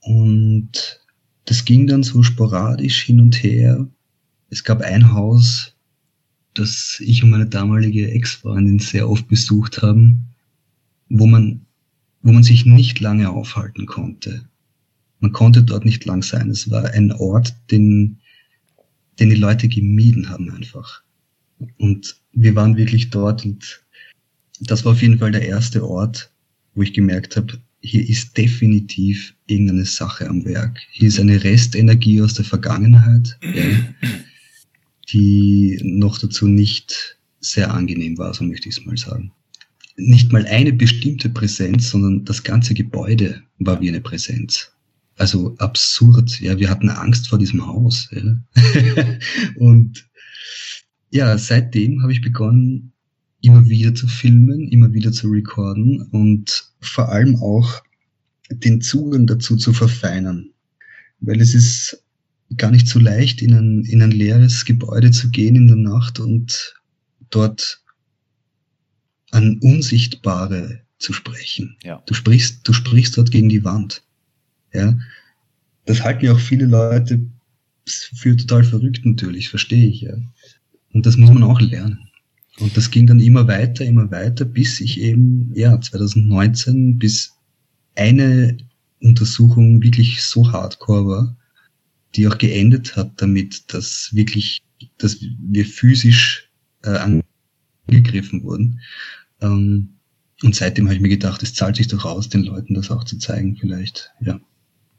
Und 0.00 1.00
das 1.44 1.64
ging 1.64 1.86
dann 1.86 2.02
so 2.02 2.22
sporadisch 2.22 3.02
hin 3.02 3.20
und 3.20 3.42
her. 3.42 3.86
Es 4.50 4.64
gab 4.64 4.80
ein 4.80 5.12
Haus, 5.12 5.74
das 6.54 6.98
ich 7.00 7.22
und 7.22 7.30
meine 7.30 7.46
damalige 7.46 8.10
Ex-Freundin 8.10 8.78
sehr 8.78 9.08
oft 9.08 9.28
besucht 9.28 9.82
haben, 9.82 10.28
wo 11.08 11.26
man, 11.26 11.66
wo 12.22 12.32
man 12.32 12.42
sich 12.42 12.64
nicht 12.64 13.00
lange 13.00 13.30
aufhalten 13.30 13.86
konnte. 13.86 14.48
Man 15.20 15.32
konnte 15.32 15.62
dort 15.62 15.84
nicht 15.84 16.04
lang 16.04 16.22
sein. 16.22 16.50
Es 16.50 16.70
war 16.70 16.84
ein 16.90 17.12
Ort, 17.12 17.54
den, 17.70 18.18
den 19.18 19.30
die 19.30 19.36
Leute 19.36 19.68
gemieden 19.68 20.28
haben 20.28 20.50
einfach. 20.50 21.02
Und 21.78 22.16
wir 22.32 22.54
waren 22.54 22.76
wirklich 22.76 23.10
dort 23.10 23.44
und 23.44 23.82
das 24.60 24.84
war 24.84 24.92
auf 24.92 25.02
jeden 25.02 25.18
Fall 25.18 25.32
der 25.32 25.46
erste 25.46 25.88
Ort, 25.88 26.30
wo 26.74 26.82
ich 26.82 26.92
gemerkt 26.92 27.36
habe, 27.36 27.60
hier 27.80 28.08
ist 28.08 28.36
definitiv 28.36 29.34
irgendeine 29.46 29.84
Sache 29.84 30.28
am 30.28 30.44
Werk. 30.44 30.78
Hier 30.90 31.08
ist 31.08 31.20
eine 31.20 31.42
Restenergie 31.42 32.20
aus 32.20 32.34
der 32.34 32.44
Vergangenheit, 32.44 33.38
die 35.12 35.78
noch 35.82 36.18
dazu 36.18 36.48
nicht 36.48 37.18
sehr 37.40 37.72
angenehm 37.72 38.18
war, 38.18 38.34
so 38.34 38.44
möchte 38.44 38.68
ich 38.68 38.78
es 38.78 38.84
mal 38.84 38.96
sagen. 38.96 39.32
Nicht 39.96 40.32
mal 40.32 40.46
eine 40.46 40.72
bestimmte 40.72 41.28
Präsenz, 41.28 41.90
sondern 41.90 42.24
das 42.24 42.42
ganze 42.42 42.74
Gebäude 42.74 43.42
war 43.58 43.80
wie 43.80 43.88
eine 43.88 44.00
Präsenz 44.00 44.72
also 45.18 45.56
absurd. 45.58 46.40
Ja, 46.40 46.58
wir 46.58 46.70
hatten 46.70 46.88
Angst 46.88 47.28
vor 47.28 47.38
diesem 47.38 47.66
Haus. 47.66 48.08
Ja. 48.12 48.22
und 49.56 50.08
ja, 51.10 51.36
seitdem 51.38 52.02
habe 52.02 52.12
ich 52.12 52.20
begonnen, 52.20 52.92
immer 53.40 53.68
wieder 53.68 53.94
zu 53.94 54.06
filmen, 54.06 54.68
immer 54.68 54.92
wieder 54.92 55.12
zu 55.12 55.28
recorden 55.28 56.02
und 56.10 56.72
vor 56.80 57.08
allem 57.08 57.36
auch 57.36 57.82
den 58.50 58.80
Zugang 58.80 59.26
dazu 59.26 59.56
zu 59.56 59.72
verfeinern. 59.72 60.50
Weil 61.20 61.40
es 61.40 61.54
ist 61.54 62.02
gar 62.56 62.70
nicht 62.70 62.88
so 62.88 62.98
leicht, 62.98 63.42
in 63.42 63.54
ein, 63.54 63.84
in 63.84 64.02
ein 64.02 64.10
leeres 64.10 64.64
Gebäude 64.64 65.10
zu 65.10 65.30
gehen 65.30 65.56
in 65.56 65.66
der 65.66 65.76
Nacht 65.76 66.18
und 66.18 66.74
dort 67.30 67.82
an 69.30 69.58
Unsichtbare 69.60 70.80
zu 70.98 71.12
sprechen. 71.12 71.76
Ja. 71.82 72.02
Du 72.06 72.14
sprichst, 72.14 72.66
du 72.66 72.72
sprichst 72.72 73.16
dort 73.16 73.30
gegen 73.30 73.48
die 73.48 73.64
Wand. 73.64 74.02
Ja? 74.72 74.96
das 75.88 76.02
halten 76.02 76.26
ja 76.26 76.34
auch 76.34 76.40
viele 76.40 76.66
Leute 76.66 77.20
für 77.86 78.36
total 78.36 78.62
verrückt 78.62 79.04
natürlich, 79.06 79.48
verstehe 79.48 79.88
ich 79.88 80.02
ja. 80.02 80.14
Und 80.92 81.06
das 81.06 81.16
muss 81.16 81.30
man 81.30 81.42
auch 81.42 81.60
lernen. 81.60 81.98
Und 82.58 82.76
das 82.76 82.90
ging 82.90 83.06
dann 83.06 83.20
immer 83.20 83.48
weiter, 83.48 83.84
immer 83.84 84.10
weiter, 84.10 84.44
bis 84.44 84.80
ich 84.80 85.00
eben, 85.00 85.50
ja, 85.54 85.80
2019, 85.80 86.98
bis 86.98 87.32
eine 87.96 88.58
Untersuchung 89.00 89.82
wirklich 89.82 90.22
so 90.22 90.50
hardcore 90.52 91.06
war, 91.06 91.36
die 92.14 92.28
auch 92.28 92.36
geendet 92.36 92.96
hat 92.96 93.12
damit, 93.16 93.72
dass 93.72 94.10
wirklich, 94.12 94.62
dass 94.98 95.18
wir 95.20 95.64
physisch 95.64 96.50
äh, 96.82 96.98
angegriffen 97.86 98.42
wurden. 98.42 98.80
Ähm, 99.40 99.94
und 100.42 100.54
seitdem 100.54 100.86
habe 100.86 100.96
ich 100.96 101.00
mir 101.00 101.08
gedacht, 101.08 101.42
es 101.42 101.54
zahlt 101.54 101.76
sich 101.76 101.88
doch 101.88 102.04
aus, 102.04 102.28
den 102.28 102.42
Leuten 102.42 102.74
das 102.74 102.90
auch 102.90 103.04
zu 103.04 103.18
zeigen, 103.18 103.56
vielleicht. 103.56 104.10
Ja, 104.20 104.38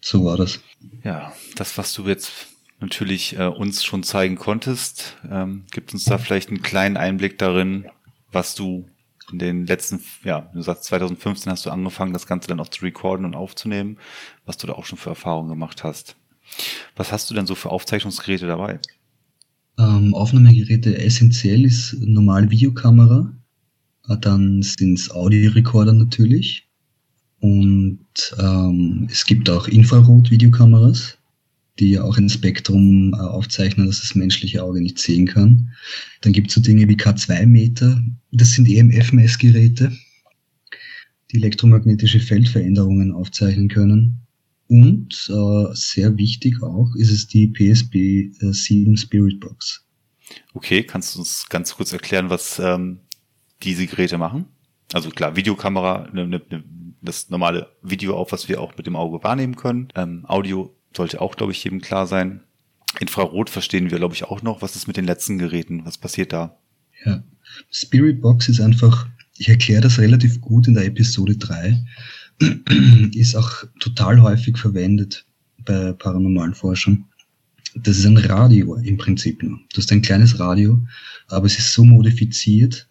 so 0.02 0.26
war 0.26 0.38
das. 0.38 0.60
Ja, 1.04 1.34
das, 1.56 1.78
was 1.78 1.94
du 1.94 2.08
jetzt 2.08 2.48
natürlich 2.80 3.38
äh, 3.38 3.48
uns 3.48 3.84
schon 3.84 4.04
zeigen 4.04 4.36
konntest, 4.36 5.18
ähm, 5.30 5.66
gibt 5.72 5.94
uns 5.94 6.06
da 6.06 6.18
vielleicht 6.18 6.50
einen 6.50 6.62
kleinen 6.62 6.98
Einblick 6.98 7.38
darin, 7.38 7.86
was 8.32 8.56
du 8.56 8.88
in 9.32 9.40
den 9.40 9.66
letzten, 9.66 10.02
ja, 10.24 10.50
du 10.54 10.62
sagst 10.62 10.86
2015 10.86 11.52
hast 11.52 11.66
du 11.66 11.70
angefangen, 11.70 12.14
das 12.14 12.26
Ganze 12.26 12.48
dann 12.48 12.60
auch 12.60 12.70
zu 12.70 12.84
recorden 12.84 13.26
und 13.26 13.36
aufzunehmen, 13.36 13.98
was 14.46 14.58
du 14.58 14.68
da 14.68 14.74
auch 14.74 14.86
schon 14.86 14.98
für 14.98 15.10
Erfahrungen 15.10 15.50
gemacht 15.50 15.84
hast. 15.84 16.16
Was 16.96 17.12
hast 17.12 17.30
du 17.30 17.36
denn 17.36 17.46
so 17.46 17.54
für 17.54 17.70
Aufzeichnungsgeräte 17.70 18.48
dabei? 18.48 18.80
Ähm, 19.78 20.16
Aufnahmegeräte 20.16 20.98
essentiell 20.98 21.64
ist 21.66 21.96
normale 22.00 22.50
Videokamera, 22.50 23.32
dann 24.22 24.64
sind 24.64 24.98
es 24.98 25.12
Audiorekorder 25.12 25.94
natürlich 25.94 26.69
und 27.40 28.00
ähm, 28.38 29.08
es 29.10 29.26
gibt 29.26 29.50
auch 29.50 29.68
Infrarot-Videokameras, 29.68 31.18
die 31.80 31.92
ja 31.92 32.04
auch 32.04 32.18
ein 32.18 32.30
Spektrum 32.30 33.14
äh, 33.14 33.18
aufzeichnen, 33.18 33.88
das 33.88 34.02
das 34.02 34.16
menschliche 34.16 34.62
Auge 34.62 34.82
nicht 34.82 35.00
sehen 35.00 35.26
kann. 35.28 35.72
Dann 36.22 36.34
gibt 36.34 36.50
es 36.50 36.56
so 36.56 36.62
Dinge 36.62 36.88
wie 36.90 36.96
K2-Meter, 36.96 38.02
das 38.32 38.52
sind 38.52 38.68
EMF-Messgeräte, 38.68 39.92
die 41.32 41.38
elektromagnetische 41.38 42.20
Feldveränderungen 42.20 43.14
aufzeichnen 43.14 43.70
können. 43.70 44.20
Und 44.68 45.30
äh, 45.30 45.74
sehr 45.74 46.16
wichtig 46.18 46.62
auch 46.62 46.94
ist 46.96 47.12
es 47.12 47.28
die 47.28 47.48
PSB 47.48 47.96
äh, 47.96 48.52
7 48.52 48.98
Spirit 48.98 49.40
Box. 49.40 49.86
Okay, 50.54 50.84
kannst 50.84 51.16
du 51.16 51.20
uns 51.20 51.48
ganz 51.50 51.74
kurz 51.74 51.92
erklären, 51.92 52.30
was 52.30 52.60
ähm, 52.60 53.00
diese 53.64 53.88
Geräte 53.88 54.18
machen? 54.18 54.46
Also 54.94 55.10
klar, 55.10 55.36
Videokamera, 55.36 56.10
ne, 56.14 56.28
ne, 56.28 56.42
ne, 56.50 56.64
das 57.02 57.30
normale 57.30 57.70
Video 57.82 58.16
auf, 58.16 58.32
was 58.32 58.50
wir 58.50 58.62
auch 58.62 58.76
mit 58.78 58.88
dem 58.88 58.96
Auge 58.96 59.24
wahrnehmen 59.24 59.56
können. 59.56 59.90
Ähm, 59.96 60.26
Audio 60.28 60.76
sollte 60.96 61.22
auch, 61.22 61.36
glaube 61.36 61.52
ich, 61.52 61.64
jedem 61.64 61.82
klar 61.82 62.08
sein. 62.08 62.42
Infrarot 63.00 63.50
verstehen 63.50 63.92
wir, 63.92 63.98
glaube 64.00 64.16
ich, 64.16 64.24
auch 64.24 64.42
noch. 64.42 64.62
Was 64.62 64.76
ist 64.76 64.88
mit 64.88 64.98
den 64.98 65.06
letzten 65.06 65.38
Geräten? 65.38 65.86
Was 65.86 65.98
passiert 65.98 66.34
da? 66.34 66.58
Ja, 67.06 67.24
Spirit 67.72 68.22
Box 68.22 68.50
ist 68.50 68.60
einfach, 68.60 69.08
ich 69.38 69.48
erkläre 69.50 69.82
das 69.82 70.00
relativ 70.00 70.42
gut 70.42 70.68
in 70.68 70.74
der 70.74 70.86
Episode 70.86 71.38
3 71.38 71.84
ist 73.14 73.36
auch 73.36 73.64
total 73.80 74.22
häufig 74.22 74.58
verwendet 74.58 75.26
bei 75.66 75.94
paranormalen 75.94 76.54
Forschern. 76.54 77.06
Das 77.76 77.98
ist 77.98 78.06
ein 78.06 78.18
Radio 78.18 78.76
im 78.76 78.98
Prinzip 78.98 79.44
nur. 79.44 79.60
Du 79.74 79.78
hast 79.78 79.92
ein 79.92 80.02
kleines 80.02 80.40
Radio, 80.40 80.80
aber 81.28 81.46
es 81.46 81.60
ist 81.60 81.74
so 81.74 81.84
modifiziert, 81.84 82.88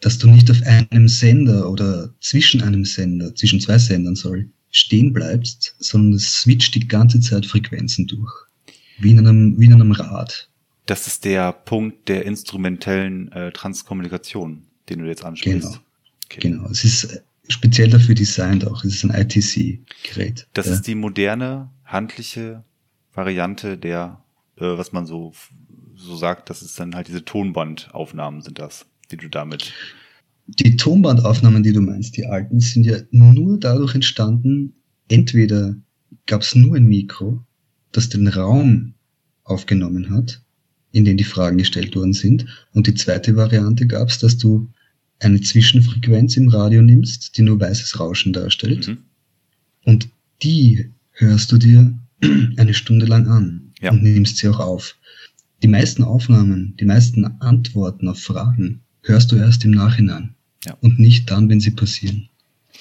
dass 0.00 0.18
du 0.18 0.28
nicht 0.28 0.50
auf 0.50 0.62
einem 0.62 1.08
Sender 1.08 1.70
oder 1.70 2.14
zwischen 2.20 2.62
einem 2.62 2.84
Sender, 2.84 3.34
zwischen 3.34 3.60
zwei 3.60 3.78
Sendern, 3.78 4.14
sorry, 4.14 4.48
stehen 4.70 5.12
bleibst, 5.12 5.74
sondern 5.78 6.14
es 6.14 6.40
switcht 6.40 6.74
die 6.74 6.86
ganze 6.86 7.20
Zeit 7.20 7.46
Frequenzen 7.46 8.06
durch. 8.06 8.32
Wie 8.98 9.12
in 9.12 9.18
einem, 9.18 9.58
wie 9.58 9.66
in 9.66 9.74
einem 9.74 9.92
Rad. 9.92 10.50
Das 10.86 11.06
ist 11.06 11.24
der 11.24 11.52
Punkt 11.52 12.08
der 12.08 12.24
instrumentellen 12.24 13.32
äh, 13.32 13.52
Transkommunikation, 13.52 14.66
den 14.88 15.00
du 15.00 15.06
jetzt 15.06 15.24
ansprichst. 15.24 15.68
Genau. 15.68 15.80
Okay. 16.26 16.40
Genau. 16.40 16.68
Es 16.70 16.84
ist 16.84 17.22
speziell 17.48 17.88
dafür 17.88 18.14
designt 18.14 18.66
auch. 18.66 18.84
Es 18.84 18.94
ist 18.94 19.04
ein 19.04 19.10
ITC-Gerät. 19.10 20.46
Das 20.52 20.66
ja. 20.66 20.74
ist 20.74 20.82
die 20.86 20.94
moderne, 20.94 21.70
handliche 21.84 22.64
Variante 23.14 23.78
der, 23.78 24.22
äh, 24.56 24.64
was 24.64 24.92
man 24.92 25.06
so, 25.06 25.32
so 25.94 26.16
sagt, 26.16 26.50
das 26.50 26.62
ist 26.62 26.78
dann 26.78 26.94
halt 26.94 27.08
diese 27.08 27.24
Tonbandaufnahmen 27.24 28.42
sind 28.42 28.58
das, 28.58 28.86
die 29.10 29.16
du 29.16 29.28
damit. 29.28 29.72
Die 30.46 30.76
Tonbandaufnahmen, 30.76 31.62
die 31.62 31.72
du 31.72 31.80
meinst, 31.80 32.16
die 32.16 32.26
alten, 32.26 32.60
sind 32.60 32.84
ja 32.84 32.98
nur 33.10 33.58
dadurch 33.58 33.94
entstanden, 33.94 34.74
entweder 35.08 35.76
gab 36.26 36.42
es 36.42 36.54
nur 36.54 36.76
ein 36.76 36.86
Mikro, 36.86 37.44
das 37.92 38.08
den 38.08 38.28
Raum 38.28 38.94
aufgenommen 39.44 40.10
hat, 40.10 40.40
in 40.92 41.04
den 41.04 41.16
die 41.16 41.24
Fragen 41.24 41.58
gestellt 41.58 41.96
worden 41.96 42.12
sind, 42.12 42.46
und 42.72 42.86
die 42.86 42.94
zweite 42.94 43.36
Variante 43.36 43.86
gab 43.86 44.08
es, 44.08 44.18
dass 44.18 44.38
du 44.38 44.70
eine 45.18 45.40
Zwischenfrequenz 45.40 46.36
im 46.36 46.48
Radio 46.48 46.82
nimmst, 46.82 47.36
die 47.36 47.42
nur 47.42 47.60
weißes 47.60 47.98
Rauschen 47.98 48.32
darstellt. 48.32 48.88
Mhm. 48.88 48.98
Und 49.84 50.08
die 50.42 50.90
hörst 51.12 51.50
du 51.50 51.58
dir 51.58 51.98
eine 52.56 52.74
Stunde 52.74 53.06
lang 53.06 53.26
an 53.28 53.72
ja. 53.80 53.90
und 53.90 54.02
nimmst 54.02 54.36
sie 54.36 54.48
auch 54.48 54.60
auf. 54.60 54.96
Die 55.62 55.68
meisten 55.68 56.04
Aufnahmen, 56.04 56.74
die 56.78 56.84
meisten 56.84 57.24
Antworten 57.40 58.08
auf 58.08 58.18
Fragen 58.18 58.82
hörst 59.06 59.32
du 59.32 59.36
erst 59.36 59.64
im 59.64 59.72
Nachhinein 59.72 60.34
ja. 60.64 60.76
und 60.80 60.98
nicht 60.98 61.30
dann, 61.30 61.48
wenn 61.48 61.60
sie 61.60 61.70
passieren. 61.70 62.28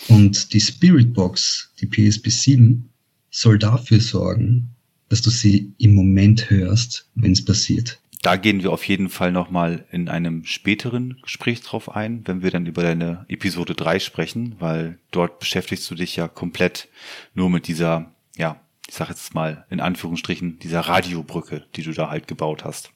Und 0.08 0.54
die 0.54 0.60
Spirit 0.60 1.14
Box, 1.14 1.72
die 1.80 1.88
PSP 1.88 2.30
7, 2.30 2.90
soll 3.32 3.58
dafür 3.58 4.00
sorgen, 4.00 4.70
dass 5.10 5.22
du 5.22 5.30
sie 5.30 5.72
im 5.78 5.94
Moment 5.94 6.50
hörst, 6.50 7.08
wenn 7.16 7.32
es 7.32 7.44
passiert 7.44 8.00
da 8.26 8.38
gehen 8.38 8.64
wir 8.64 8.72
auf 8.72 8.84
jeden 8.88 9.10
Fall 9.10 9.32
nochmal 9.32 9.86
in 9.92 10.10
einem 10.10 10.46
späteren 10.46 11.22
Gespräch 11.22 11.62
drauf 11.62 11.96
ein, 11.96 12.24
wenn 12.26 12.42
wir 12.42 12.50
dann 12.50 12.66
über 12.66 12.82
deine 12.82 13.24
Episode 13.28 13.76
3 13.76 14.00
sprechen, 14.00 14.56
weil 14.58 14.98
dort 15.12 15.38
beschäftigst 15.38 15.88
du 15.92 15.94
dich 15.94 16.16
ja 16.16 16.28
komplett 16.28 16.88
nur 17.36 17.52
mit 17.52 17.68
dieser, 17.68 18.16
ja, 18.36 18.60
ich 18.88 18.96
sag 18.96 19.10
jetzt 19.10 19.36
mal 19.36 19.68
in 19.70 19.80
Anführungsstrichen, 19.80 20.58
dieser 20.58 20.80
Radiobrücke, 20.80 21.68
die 21.76 21.84
du 21.84 21.92
da 21.92 22.10
halt 22.10 22.28
gebaut 22.28 22.66
hast. 22.66 22.90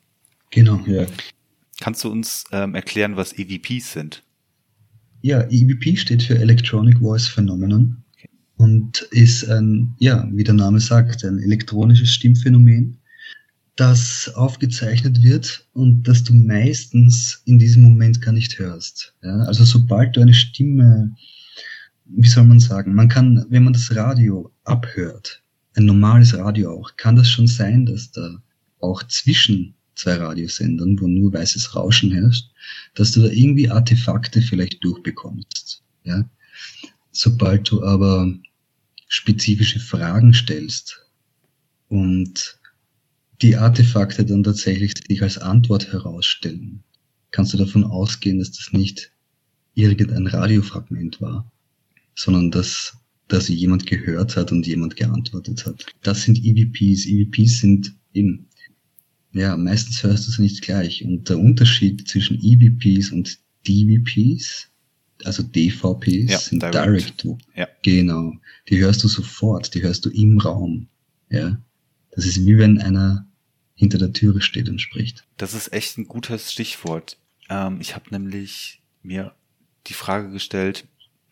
Genau, 0.49 0.79
ja. 0.87 1.05
Kannst 1.79 2.03
du 2.03 2.09
uns 2.09 2.43
ähm, 2.51 2.75
erklären, 2.75 3.15
was 3.15 3.33
EVPs 3.33 3.93
sind? 3.93 4.23
Ja, 5.21 5.43
EVP 5.49 5.97
steht 5.97 6.23
für 6.23 6.37
Electronic 6.37 6.99
Voice 6.99 7.27
Phenomenon 7.27 7.97
okay. 8.13 8.29
und 8.57 9.01
ist 9.11 9.49
ein, 9.49 9.95
ja, 9.99 10.27
wie 10.31 10.43
der 10.43 10.53
Name 10.53 10.79
sagt, 10.79 11.23
ein 11.25 11.39
elektronisches 11.39 12.13
Stimmphänomen, 12.13 12.97
das 13.75 14.29
aufgezeichnet 14.35 15.23
wird 15.23 15.65
und 15.73 16.03
das 16.03 16.23
du 16.23 16.33
meistens 16.33 17.41
in 17.45 17.59
diesem 17.59 17.83
Moment 17.83 18.21
gar 18.21 18.33
nicht 18.33 18.59
hörst. 18.59 19.15
Ja? 19.23 19.37
Also 19.43 19.63
sobald 19.63 20.15
du 20.15 20.21
eine 20.21 20.33
Stimme, 20.33 21.15
wie 22.05 22.27
soll 22.27 22.43
man 22.43 22.59
sagen, 22.59 22.93
man 22.93 23.07
kann, 23.07 23.45
wenn 23.49 23.63
man 23.63 23.73
das 23.73 23.95
Radio 23.95 24.51
abhört, 24.65 25.41
ein 25.75 25.85
normales 25.85 26.37
Radio 26.37 26.73
auch, 26.73 26.97
kann 26.97 27.15
das 27.15 27.29
schon 27.29 27.47
sein, 27.47 27.85
dass 27.85 28.11
da 28.11 28.41
auch 28.81 29.03
zwischen 29.03 29.75
zwei 29.95 30.15
Radiosendern, 30.15 30.99
wo 30.99 31.07
nur 31.07 31.33
weißes 31.33 31.75
Rauschen 31.75 32.11
herrscht, 32.11 32.49
dass 32.95 33.11
du 33.11 33.21
da 33.21 33.29
irgendwie 33.29 33.69
Artefakte 33.69 34.41
vielleicht 34.41 34.83
durchbekommst. 34.83 35.83
Ja? 36.03 36.29
Sobald 37.11 37.69
du 37.69 37.83
aber 37.83 38.33
spezifische 39.07 39.79
Fragen 39.79 40.33
stellst 40.33 41.05
und 41.87 42.59
die 43.41 43.55
Artefakte 43.55 44.25
dann 44.25 44.43
tatsächlich 44.43 44.93
sich 45.07 45.21
als 45.21 45.37
Antwort 45.37 45.91
herausstellen, 45.91 46.83
kannst 47.31 47.53
du 47.53 47.57
davon 47.57 47.83
ausgehen, 47.83 48.39
dass 48.39 48.51
das 48.51 48.73
nicht 48.73 49.11
irgendein 49.75 50.27
Radiofragment 50.27 51.21
war, 51.21 51.51
sondern 52.15 52.51
dass, 52.51 52.97
dass 53.27 53.47
jemand 53.47 53.85
gehört 53.85 54.35
hat 54.35 54.51
und 54.51 54.67
jemand 54.67 54.95
geantwortet 54.95 55.65
hat. 55.65 55.85
Das 56.03 56.23
sind 56.23 56.43
EVPs. 56.43 57.05
EVPs 57.05 57.59
sind 57.59 57.95
eben, 58.13 58.47
ja, 59.31 59.55
meistens 59.57 60.03
hörst 60.03 60.27
du 60.27 60.31
sie 60.31 60.41
nicht 60.41 60.61
gleich. 60.61 61.03
Und 61.03 61.29
der 61.29 61.37
Unterschied 61.37 62.07
zwischen 62.07 62.39
EVPs 62.41 63.11
und 63.11 63.37
DVPs, 63.67 64.69
also 65.23 65.43
DVPs, 65.43 66.31
ja, 66.31 66.39
sind 66.39 66.63
Direct. 66.63 67.23
direct 67.23 67.45
ja. 67.55 67.67
Genau. 67.83 68.33
Die 68.69 68.79
hörst 68.79 69.03
du 69.03 69.07
sofort, 69.07 69.73
die 69.75 69.81
hörst 69.81 70.05
du 70.05 70.09
im 70.09 70.39
Raum. 70.39 70.87
Ja. 71.29 71.61
Das 72.11 72.25
ist 72.25 72.45
wie 72.45 72.57
wenn 72.57 72.79
einer 72.79 73.27
hinter 73.75 73.97
der 73.97 74.13
Türe 74.13 74.41
steht 74.41 74.67
und 74.67 74.79
spricht. 74.79 75.25
Das 75.37 75.53
ist 75.53 75.71
echt 75.71 75.97
ein 75.97 76.07
gutes 76.07 76.51
Stichwort. 76.51 77.17
Ähm, 77.49 77.79
ich 77.79 77.95
habe 77.95 78.05
nämlich 78.11 78.81
mir 79.03 79.33
die 79.87 79.93
Frage 79.93 80.31
gestellt, 80.31 80.85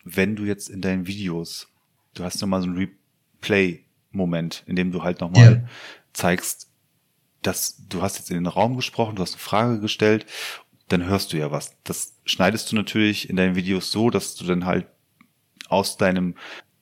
wenn 0.04 0.36
du 0.36 0.44
jetzt 0.44 0.70
in 0.70 0.80
deinen 0.80 1.06
Videos, 1.06 1.68
du 2.14 2.24
hast 2.24 2.40
nochmal 2.40 2.62
so 2.62 2.68
einen 2.68 2.90
Replay-Moment, 3.42 4.64
in 4.66 4.76
dem 4.76 4.92
du 4.92 5.02
halt 5.02 5.20
nochmal 5.20 5.62
ja. 5.62 5.68
zeigst, 6.12 6.67
dass 7.42 7.82
du 7.88 8.02
hast 8.02 8.18
jetzt 8.18 8.30
in 8.30 8.36
den 8.36 8.46
Raum 8.46 8.76
gesprochen, 8.76 9.16
du 9.16 9.22
hast 9.22 9.34
eine 9.34 9.40
Frage 9.40 9.80
gestellt, 9.80 10.26
dann 10.88 11.06
hörst 11.06 11.32
du 11.32 11.36
ja 11.36 11.50
was. 11.50 11.76
Das 11.84 12.16
schneidest 12.24 12.72
du 12.72 12.76
natürlich 12.76 13.28
in 13.28 13.36
deinen 13.36 13.56
Videos 13.56 13.90
so, 13.90 14.10
dass 14.10 14.34
du 14.34 14.44
dann 14.44 14.64
halt 14.64 14.86
aus 15.68 15.96
deinem 15.98 16.34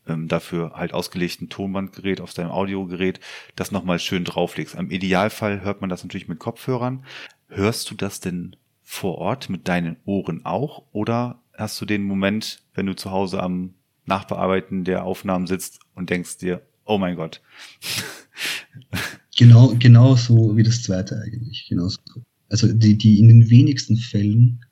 ähm, 0.06 0.28
dafür 0.28 0.72
halt 0.74 0.94
ausgelegten 0.94 1.48
Tonbandgerät 1.48 2.20
auf 2.20 2.32
deinem 2.32 2.50
Audiogerät 2.50 3.20
das 3.56 3.72
nochmal 3.72 3.98
schön 3.98 4.24
drauflegst. 4.24 4.74
Im 4.74 4.90
Idealfall 4.90 5.62
hört 5.62 5.80
man 5.80 5.90
das 5.90 6.04
natürlich 6.04 6.28
mit 6.28 6.38
Kopfhörern. 6.38 7.04
Hörst 7.48 7.90
du 7.90 7.94
das 7.94 8.20
denn 8.20 8.56
vor 8.82 9.18
Ort 9.18 9.50
mit 9.50 9.66
deinen 9.66 9.96
Ohren 10.04 10.44
auch 10.44 10.84
oder 10.92 11.42
hast 11.56 11.80
du 11.80 11.86
den 11.86 12.04
Moment, 12.04 12.62
wenn 12.74 12.86
du 12.86 12.94
zu 12.94 13.10
Hause 13.10 13.42
am 13.42 13.74
Nachbearbeiten 14.04 14.84
der 14.84 15.04
Aufnahmen 15.04 15.48
sitzt 15.48 15.80
und 15.94 16.10
denkst 16.10 16.38
dir, 16.38 16.62
oh 16.84 16.98
mein 16.98 17.16
Gott. 17.16 17.40
Genau, 19.36 19.74
genau 19.78 20.16
so 20.16 20.56
wie 20.56 20.62
das 20.62 20.82
zweite 20.82 21.20
eigentlich. 21.20 21.66
Genau 21.68 21.88
so. 21.88 22.00
Also 22.48 22.72
die, 22.72 22.96
die 22.96 23.18
in 23.18 23.28
den 23.28 23.50
wenigsten 23.50 23.96
Fällen, 23.96 24.64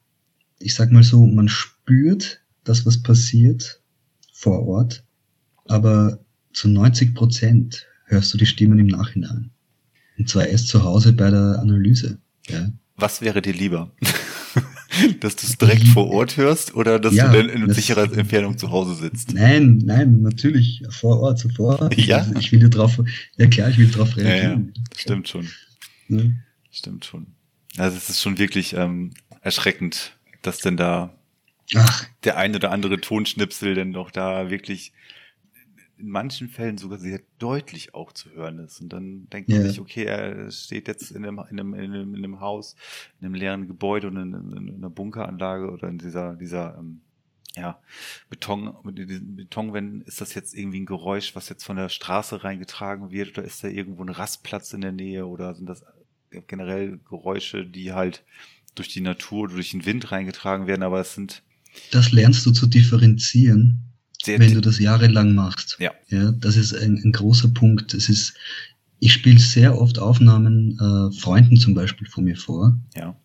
ich 0.58 0.74
sag 0.74 0.90
mal 0.90 1.02
so, 1.02 1.26
man 1.26 1.48
spürt 1.48 2.40
das, 2.64 2.86
was 2.86 3.02
passiert 3.02 3.80
vor 4.32 4.66
Ort, 4.66 5.04
aber 5.66 6.18
zu 6.52 6.68
90 6.68 7.14
Prozent 7.14 7.86
hörst 8.06 8.32
du 8.32 8.38
die 8.38 8.46
Stimmen 8.46 8.78
im 8.78 8.86
Nachhinein. 8.86 9.50
Und 10.18 10.28
zwar 10.28 10.46
erst 10.46 10.68
zu 10.68 10.82
Hause 10.84 11.12
bei 11.12 11.30
der 11.30 11.58
Analyse. 11.58 12.18
Ja. 12.48 12.70
Was 12.96 13.20
wäre 13.20 13.42
dir 13.42 13.52
lieber? 13.52 13.90
dass 15.20 15.36
du 15.36 15.46
es 15.46 15.58
direkt 15.58 15.86
vor 15.88 16.10
Ort 16.10 16.36
hörst 16.36 16.74
oder 16.74 16.98
dass 16.98 17.14
ja, 17.14 17.28
du 17.28 17.36
dann 17.36 17.48
in 17.48 17.72
sicherer 17.72 18.04
Entfernung 18.12 18.58
zu 18.58 18.70
Hause 18.70 18.94
sitzt? 18.94 19.34
Nein, 19.34 19.82
nein, 19.84 20.22
natürlich 20.22 20.82
vor 20.90 21.20
Ort, 21.20 21.38
sofort. 21.38 21.96
Ja. 21.98 22.18
Also 22.18 22.34
ich 22.36 22.52
will 22.52 22.62
ja 22.62 22.68
drauf, 22.68 23.00
ja 23.36 23.46
klar, 23.46 23.68
ich 23.70 23.78
will 23.78 23.90
drauf 23.90 24.16
reagieren. 24.16 24.72
Ja, 24.74 24.82
ja. 24.82 24.98
Stimmt 24.98 25.28
schon. 25.28 25.48
Ja. 26.08 26.22
Stimmt 26.70 27.04
schon. 27.04 27.26
Also 27.76 27.96
es 27.96 28.08
ist 28.08 28.20
schon 28.20 28.38
wirklich 28.38 28.74
ähm, 28.74 29.12
erschreckend, 29.40 30.16
dass 30.42 30.58
denn 30.58 30.76
da 30.76 31.14
Ach. 31.74 32.06
der 32.24 32.36
ein 32.36 32.54
oder 32.54 32.70
andere 32.70 33.00
Tonschnipsel 33.00 33.74
denn 33.74 33.92
doch 33.92 34.10
da 34.10 34.50
wirklich 34.50 34.92
in 35.96 36.08
manchen 36.08 36.48
Fällen 36.48 36.78
sogar 36.78 36.98
sehr 36.98 37.20
deutlich 37.38 37.94
auch 37.94 38.12
zu 38.12 38.30
hören 38.30 38.58
ist. 38.58 38.80
Und 38.80 38.92
dann 38.92 39.28
denkt 39.30 39.48
man 39.48 39.62
sich, 39.62 39.80
okay, 39.80 40.04
er 40.04 40.50
steht 40.50 40.88
jetzt 40.88 41.10
in 41.10 41.24
einem, 41.24 41.40
in 41.50 41.60
einem, 41.60 41.74
in 41.74 41.92
einem, 41.92 42.14
in 42.14 42.24
einem 42.24 42.40
Haus, 42.40 42.74
in 43.20 43.26
einem 43.26 43.34
leeren 43.34 43.66
Gebäude 43.68 44.08
und 44.08 44.16
in, 44.16 44.34
in 44.56 44.74
einer 44.76 44.90
Bunkeranlage 44.90 45.70
oder 45.70 45.88
in 45.88 45.98
dieser, 45.98 46.34
dieser 46.34 46.76
ähm, 46.78 47.00
ja, 47.56 47.78
Beton, 48.28 48.74
mit 48.82 48.98
diesen 48.98 49.36
Betonwänden, 49.36 50.02
ist 50.02 50.20
das 50.20 50.34
jetzt 50.34 50.54
irgendwie 50.54 50.80
ein 50.80 50.86
Geräusch, 50.86 51.36
was 51.36 51.48
jetzt 51.48 51.64
von 51.64 51.76
der 51.76 51.88
Straße 51.88 52.42
reingetragen 52.42 53.10
wird? 53.12 53.38
Oder 53.38 53.46
ist 53.46 53.62
da 53.62 53.68
irgendwo 53.68 54.02
ein 54.02 54.08
Rastplatz 54.08 54.72
in 54.72 54.80
der 54.80 54.92
Nähe? 54.92 55.26
Oder 55.26 55.54
sind 55.54 55.66
das 55.66 55.84
generell 56.48 56.98
Geräusche, 57.08 57.64
die 57.64 57.92
halt 57.92 58.24
durch 58.74 58.88
die 58.88 59.00
Natur, 59.00 59.48
durch 59.48 59.70
den 59.70 59.86
Wind 59.86 60.10
reingetragen 60.10 60.66
werden, 60.66 60.82
aber 60.82 61.00
es 61.00 61.14
sind. 61.14 61.44
Das 61.92 62.10
lernst 62.10 62.44
du 62.46 62.50
zu 62.50 62.66
differenzieren 62.66 63.93
wenn 64.26 64.54
du 64.54 64.60
das 64.60 64.78
jahrelang 64.78 65.34
machst. 65.34 65.76
Ja. 65.78 65.92
ja 66.08 66.32
das 66.32 66.56
ist 66.56 66.74
ein, 66.74 67.00
ein 67.04 67.12
großer 67.12 67.48
Punkt. 67.48 67.94
Es 67.94 68.08
ist, 68.08 68.34
ich 69.00 69.12
spiele 69.12 69.38
sehr 69.38 69.78
oft 69.78 69.98
Aufnahmen, 69.98 70.78
äh, 70.78 71.18
Freunden 71.18 71.56
zum 71.56 71.74
Beispiel 71.74 72.06
von 72.08 72.24
mir 72.24 72.36
vor. 72.36 72.78
Ja. 72.96 73.16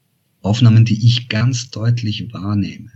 Aufnahmen, 0.41 0.85
die 0.85 1.05
ich 1.05 1.29
ganz 1.29 1.69
deutlich 1.69 2.31
wahrnehme. 2.33 2.91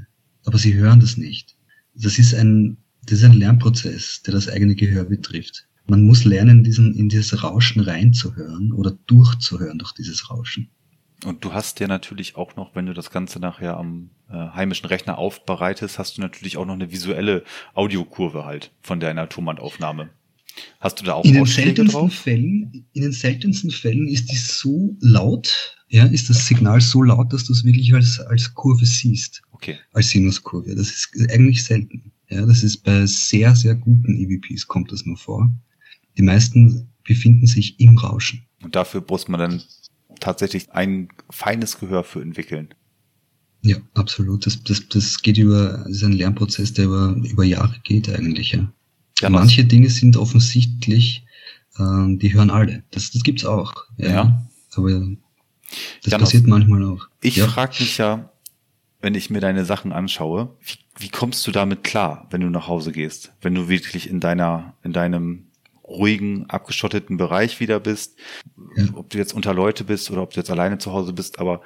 Aber 0.45 0.57
sie 0.57 0.73
hören 0.73 0.99
das 0.99 1.17
nicht. 1.17 1.55
Das 1.95 2.17
ist 2.17 2.33
ein, 2.33 2.77
das 3.05 3.19
ist 3.19 3.25
ein 3.25 3.33
Lernprozess, 3.33 4.21
der 4.25 4.33
das 4.33 4.47
eigene 4.49 4.75
Gehör 4.75 5.05
betrifft. 5.05 5.67
Man 5.87 6.03
muss 6.03 6.23
lernen, 6.23 6.63
diesen, 6.63 6.93
in 6.95 7.09
dieses 7.09 7.43
Rauschen 7.43 7.81
reinzuhören 7.81 8.71
oder 8.71 8.97
durchzuhören 9.07 9.77
durch 9.77 9.91
dieses 9.93 10.29
Rauschen. 10.29 10.69
Und 11.25 11.43
du 11.43 11.53
hast 11.53 11.79
ja 11.79 11.87
natürlich 11.87 12.35
auch 12.35 12.55
noch, 12.55 12.75
wenn 12.75 12.85
du 12.85 12.93
das 12.93 13.11
Ganze 13.11 13.39
nachher 13.39 13.77
am 13.77 14.09
äh, 14.29 14.33
heimischen 14.33 14.87
Rechner 14.87 15.17
aufbereitest, 15.17 15.99
hast 15.99 16.17
du 16.17 16.21
natürlich 16.21 16.57
auch 16.57 16.65
noch 16.65 16.73
eine 16.73 16.91
visuelle 16.91 17.43
Audiokurve 17.73 18.45
halt 18.45 18.71
von 18.81 18.99
deiner 18.99 19.29
Tonbandaufnahme. 19.29 20.09
Hast 20.79 21.01
du 21.01 21.05
da 21.05 21.13
auch 21.13 21.23
in 21.23 21.33
den 21.33 21.45
seltensten? 21.45 22.09
Fällen, 22.09 22.85
In 22.93 23.01
den 23.01 23.11
seltensten 23.11 23.71
Fällen 23.71 24.07
ist 24.07 24.31
die 24.31 24.35
so 24.35 24.95
laut, 24.99 25.77
ja, 25.87 26.05
ist 26.05 26.29
das 26.29 26.45
Signal 26.47 26.81
so 26.81 27.01
laut, 27.01 27.33
dass 27.33 27.45
du 27.45 27.53
es 27.53 27.63
wirklich 27.63 27.93
als, 27.93 28.19
als 28.19 28.53
Kurve 28.53 28.85
siehst. 28.85 29.41
Okay. 29.51 29.77
Als 29.93 30.09
Sinuskurve. 30.09 30.75
Das 30.75 30.89
ist 30.89 31.09
eigentlich 31.31 31.63
selten. 31.63 32.11
Ja, 32.29 32.45
das 32.45 32.63
ist 32.63 32.83
bei 32.83 33.05
sehr, 33.05 33.55
sehr 33.55 33.75
guten 33.75 34.15
EVPs 34.15 34.67
kommt 34.67 34.91
das 34.91 35.05
nur 35.05 35.17
vor. 35.17 35.51
Die 36.17 36.21
meisten 36.21 36.89
befinden 37.03 37.47
sich 37.47 37.79
im 37.79 37.97
Rauschen. 37.97 38.45
Und 38.63 38.75
dafür 38.75 39.03
muss 39.07 39.27
man 39.27 39.39
dann 39.39 39.63
tatsächlich 40.23 40.71
ein 40.71 41.09
feines 41.29 41.79
Gehör 41.79 42.03
für 42.03 42.21
entwickeln. 42.21 42.73
Ja, 43.61 43.77
absolut. 43.93 44.45
Das, 44.45 44.63
das, 44.63 44.87
das 44.89 45.21
geht 45.21 45.37
über, 45.37 45.83
das 45.85 45.97
ist 45.97 46.03
ein 46.03 46.13
Lernprozess, 46.13 46.73
der 46.73 46.85
über, 46.85 47.15
über 47.23 47.43
Jahre 47.43 47.75
geht 47.83 48.09
eigentlich, 48.09 48.51
ja. 48.53 48.71
ja 49.19 49.29
Manche 49.29 49.63
Dinge 49.65 49.89
sind 49.89 50.17
offensichtlich, 50.17 51.25
äh, 51.77 52.17
die 52.17 52.33
hören 52.33 52.49
alle. 52.49 52.83
Das, 52.91 53.11
das 53.11 53.23
gibt's 53.23 53.45
auch. 53.45 53.73
Ja. 53.97 54.09
ja. 54.09 54.47
Aber 54.75 54.89
das 56.01 56.11
Janos, 56.11 56.29
passiert 56.29 56.47
manchmal 56.47 56.83
auch. 56.83 57.07
Ich 57.21 57.37
ja. 57.37 57.47
frage 57.47 57.75
mich 57.79 57.97
ja, 57.97 58.31
wenn 59.01 59.15
ich 59.15 59.29
mir 59.29 59.41
deine 59.41 59.65
Sachen 59.65 59.91
anschaue, 59.91 60.55
wie, 60.61 61.03
wie 61.03 61.09
kommst 61.09 61.45
du 61.47 61.51
damit 61.51 61.83
klar, 61.83 62.27
wenn 62.31 62.41
du 62.41 62.49
nach 62.49 62.67
Hause 62.67 62.91
gehst? 62.91 63.33
Wenn 63.41 63.55
du 63.55 63.67
wirklich 63.67 64.09
in 64.09 64.19
deiner, 64.19 64.73
in 64.83 64.93
deinem 64.93 65.47
ruhigen, 65.93 66.49
abgeschotteten 66.49 67.17
Bereich 67.17 67.59
wieder 67.59 67.79
bist, 67.79 68.17
ja. 68.75 68.85
ob 68.93 69.09
du 69.09 69.17
jetzt 69.17 69.33
unter 69.33 69.53
Leute 69.53 69.83
bist 69.83 70.11
oder 70.11 70.21
ob 70.21 70.31
du 70.31 70.39
jetzt 70.39 70.49
alleine 70.49 70.77
zu 70.77 70.91
Hause 70.91 71.13
bist, 71.13 71.39
aber 71.39 71.61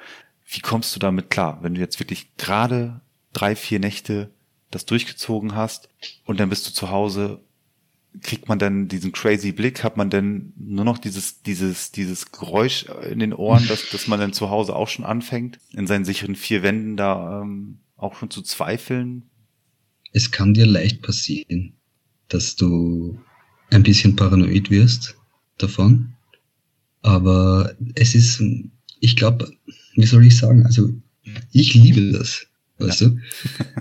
wie 0.50 0.60
kommst 0.60 0.94
du 0.94 1.00
damit 1.00 1.30
klar, 1.30 1.58
wenn 1.62 1.74
du 1.74 1.80
jetzt 1.80 2.00
wirklich 2.00 2.36
gerade 2.36 3.00
drei, 3.32 3.54
vier 3.54 3.80
Nächte 3.80 4.30
das 4.70 4.86
durchgezogen 4.86 5.54
hast 5.54 5.88
und 6.24 6.40
dann 6.40 6.48
bist 6.48 6.66
du 6.66 6.72
zu 6.72 6.90
Hause, 6.90 7.40
kriegt 8.22 8.48
man 8.48 8.58
dann 8.58 8.88
diesen 8.88 9.12
crazy 9.12 9.52
Blick, 9.52 9.84
hat 9.84 9.96
man 9.96 10.10
denn 10.10 10.52
nur 10.56 10.84
noch 10.84 10.98
dieses, 10.98 11.42
dieses, 11.42 11.92
dieses 11.92 12.32
Geräusch 12.32 12.86
in 13.10 13.18
den 13.18 13.32
Ohren, 13.32 13.66
dass, 13.68 13.90
dass 13.90 14.08
man 14.08 14.18
dann 14.18 14.32
zu 14.32 14.50
Hause 14.50 14.74
auch 14.74 14.88
schon 14.88 15.04
anfängt, 15.04 15.58
in 15.72 15.86
seinen 15.86 16.04
sicheren 16.04 16.34
vier 16.34 16.62
Wänden 16.62 16.96
da 16.96 17.42
ähm, 17.42 17.78
auch 17.96 18.16
schon 18.16 18.30
zu 18.30 18.42
zweifeln? 18.42 19.28
Es 20.12 20.30
kann 20.30 20.54
dir 20.54 20.66
leicht 20.66 21.02
passieren, 21.02 21.74
dass 22.28 22.56
du 22.56 23.20
ein 23.70 23.82
bisschen 23.82 24.16
paranoid 24.16 24.70
wirst 24.70 25.16
davon. 25.58 26.14
Aber 27.02 27.74
es 27.94 28.14
ist, 28.14 28.42
ich 29.00 29.16
glaube, 29.16 29.50
wie 29.94 30.06
soll 30.06 30.26
ich 30.26 30.36
sagen, 30.36 30.64
also 30.66 30.90
ich 31.52 31.74
liebe 31.74 32.12
das, 32.12 32.46
weißt 32.78 33.02
ja. 33.02 33.08
du? 33.08 33.18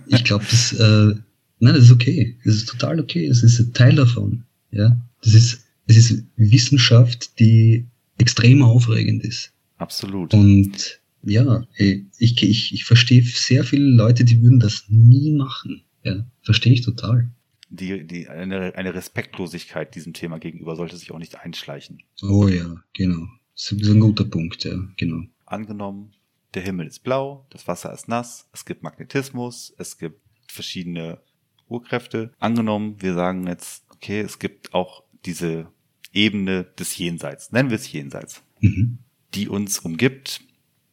Ich 0.07 0.23
glaube, 0.23 0.45
das, 0.49 0.73
äh, 0.73 1.15
nein, 1.59 1.75
das 1.75 1.85
ist 1.85 1.91
okay. 1.91 2.37
Das 2.43 2.55
ist 2.55 2.69
total 2.69 2.99
okay. 2.99 3.25
Es 3.25 3.43
ist 3.43 3.59
ein 3.59 3.73
Teil 3.73 3.95
davon. 3.95 4.43
Ja, 4.71 4.99
das 5.23 5.33
ist, 5.33 5.65
es 5.87 5.97
ist 5.97 6.23
Wissenschaft, 6.35 7.39
die 7.39 7.85
extrem 8.17 8.61
aufregend 8.61 9.23
ist. 9.23 9.51
Absolut. 9.77 10.33
Und 10.33 10.99
ja, 11.23 11.65
ich, 11.77 12.41
ich, 12.41 12.73
ich 12.73 12.83
verstehe 12.85 13.23
sehr 13.23 13.63
viele 13.63 13.89
Leute, 13.89 14.23
die 14.25 14.41
würden 14.41 14.59
das 14.59 14.85
nie 14.87 15.31
machen. 15.31 15.81
Ja, 16.03 16.25
verstehe 16.41 16.73
ich 16.73 16.81
total 16.81 17.29
die, 17.69 18.05
die, 18.05 18.27
eine, 18.27 18.75
eine 18.75 18.93
Respektlosigkeit 18.93 19.93
diesem 19.95 20.13
Thema 20.13 20.39
gegenüber 20.39 20.75
sollte 20.75 20.97
sich 20.97 21.11
auch 21.11 21.19
nicht 21.19 21.39
einschleichen. 21.39 22.03
Oh 22.21 22.47
ja, 22.47 22.83
genau. 22.93 23.27
Das 23.53 23.71
ist 23.71 23.89
ein 23.89 23.99
guter 23.99 24.25
Punkt, 24.25 24.63
ja, 24.63 24.77
genau. 24.97 25.23
Angenommen, 25.45 26.13
der 26.53 26.61
Himmel 26.61 26.87
ist 26.87 27.03
blau, 27.03 27.45
das 27.49 27.67
Wasser 27.67 27.91
ist 27.91 28.07
nass, 28.07 28.47
es 28.53 28.65
gibt 28.65 28.83
Magnetismus, 28.83 29.73
es 29.77 29.97
gibt 29.97 30.21
verschiedene 30.47 31.19
Urkräfte. 31.67 32.33
Angenommen, 32.39 33.01
wir 33.01 33.13
sagen 33.13 33.47
jetzt, 33.47 33.83
okay, 33.89 34.21
es 34.21 34.39
gibt 34.39 34.73
auch 34.73 35.03
diese 35.25 35.71
Ebene 36.13 36.65
des 36.79 36.97
Jenseits, 36.97 37.51
nennen 37.51 37.69
wir 37.69 37.75
es 37.75 37.91
Jenseits, 37.91 38.43
mhm. 38.59 38.99
die 39.33 39.49
uns 39.49 39.79
umgibt, 39.79 40.41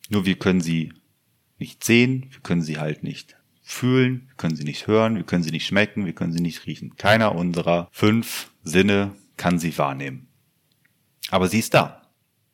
nur 0.08 0.26
wir 0.26 0.36
können 0.36 0.60
sie 0.60 0.92
nicht 1.58 1.84
sehen, 1.84 2.26
wir 2.30 2.40
können 2.40 2.62
sie 2.62 2.78
halt 2.78 3.02
nicht 3.02 3.36
fühlen, 3.64 4.26
wir 4.28 4.34
können 4.36 4.56
sie 4.56 4.64
nicht 4.64 4.86
hören, 4.86 5.16
wir 5.16 5.24
können 5.24 5.42
sie 5.42 5.50
nicht 5.50 5.66
schmecken, 5.66 6.04
wir 6.04 6.12
können 6.12 6.32
sie 6.32 6.42
nicht 6.42 6.66
riechen. 6.66 6.96
Keiner 6.96 7.34
unserer 7.34 7.88
fünf 7.90 8.52
Sinne 8.62 9.12
kann 9.36 9.58
sie 9.58 9.76
wahrnehmen. 9.76 10.28
Aber 11.30 11.48
sie 11.48 11.58
ist 11.58 11.72
da. 11.72 12.02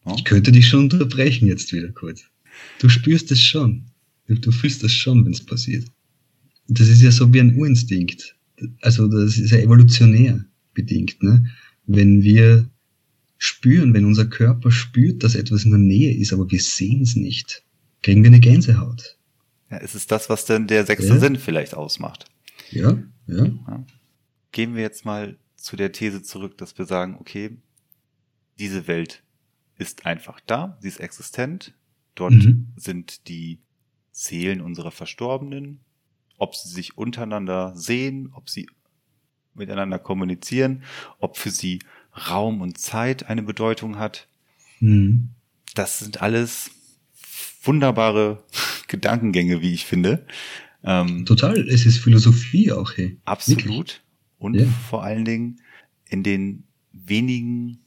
Ja? 0.07 0.14
Ich 0.16 0.25
könnte 0.25 0.53
dich 0.53 0.68
schon 0.68 0.85
unterbrechen 0.85 1.49
jetzt 1.49 1.73
wieder 1.73 1.90
kurz. 1.90 2.23
Du 2.79 2.88
spürst 2.88 3.31
es 3.33 3.42
schon. 3.42 3.87
Du 4.29 4.53
fühlst 4.53 4.85
es 4.85 4.92
schon, 4.92 5.25
wenn 5.25 5.33
es 5.33 5.44
passiert. 5.44 5.87
Das 6.68 6.88
ist 6.88 7.03
ja 7.03 7.11
so 7.11 7.33
wie 7.35 7.40
ein 7.40 7.57
Urinstinkt. 7.57 8.37
Also 8.81 9.09
das 9.09 9.37
ist 9.37 9.51
ja 9.51 9.59
evolutionär 9.59 10.44
bedingt. 10.75 11.20
Ne? 11.23 11.44
Wenn 11.87 12.23
wir 12.23 12.70
spüren, 13.37 13.92
wenn 13.94 14.05
unser 14.05 14.27
Körper 14.27 14.70
spürt, 14.70 15.25
dass 15.25 15.35
etwas 15.35 15.64
in 15.64 15.70
der 15.70 15.81
Nähe 15.81 16.14
ist, 16.14 16.33
aber 16.33 16.49
wir 16.49 16.61
sehen 16.61 17.03
es 17.03 17.16
nicht, 17.16 17.64
kriegen 18.03 18.23
wir 18.23 18.29
eine 18.29 18.38
Gänsehaut. 18.38 19.18
Ja, 19.70 19.76
ist 19.78 19.94
es 19.94 20.06
das, 20.06 20.28
was 20.28 20.44
denn 20.44 20.66
der 20.66 20.85
sechste 20.85 21.14
ja. 21.14 21.18
Sinn 21.18 21.37
vielleicht 21.37 21.74
ausmacht? 21.74 22.26
Ja, 22.70 22.98
ja, 23.26 23.44
ja. 23.46 23.85
Gehen 24.52 24.74
wir 24.74 24.83
jetzt 24.83 25.04
mal 25.04 25.37
zu 25.56 25.76
der 25.76 25.92
These 25.92 26.22
zurück, 26.22 26.59
dass 26.59 26.76
wir 26.78 26.87
sagen, 26.87 27.16
okay, 27.20 27.56
diese 28.59 28.87
Welt 28.88 29.22
ist 29.76 30.06
einfach 30.06 30.40
da, 30.46 30.76
sie 30.80 30.88
ist 30.88 31.00
existent. 31.00 31.74
Dort 32.14 32.33
mhm. 32.33 32.72
sind 32.76 33.28
die 33.28 33.61
Seelen 34.12 34.61
unserer 34.61 34.90
Verstorbenen. 34.90 35.80
Ob 36.37 36.54
sie 36.54 36.68
sich 36.68 36.98
untereinander 36.98 37.72
sehen, 37.76 38.30
ob 38.33 38.50
sie 38.50 38.68
miteinander 39.54 39.98
kommunizieren, 39.98 40.83
ob 41.18 41.37
für 41.37 41.50
sie 41.50 41.80
Raum 42.28 42.61
und 42.61 42.78
Zeit 42.78 43.26
eine 43.28 43.42
Bedeutung 43.42 43.98
hat. 43.98 44.28
Mhm. 44.80 45.30
Das 45.74 45.98
sind 45.98 46.22
alles 46.22 46.70
wunderbare 47.62 48.42
Gedankengänge, 48.88 49.61
wie 49.61 49.75
ich 49.75 49.87
finde. 49.87 50.27
Ähm, 50.83 51.27
Total, 51.27 51.68
es 51.68 51.87
ist 51.87 51.99
Philosophie 51.99 52.73
auch, 52.73 52.96
hey. 52.96 53.18
Absolut. 53.25 53.66
Wirklich? 53.66 54.01
Und 54.38 54.55
ja. 54.55 54.66
vor 54.88 55.03
allen 55.05 55.25
Dingen 55.25 55.61
in 56.09 56.23
den 56.23 56.64
wenigen 56.92 57.79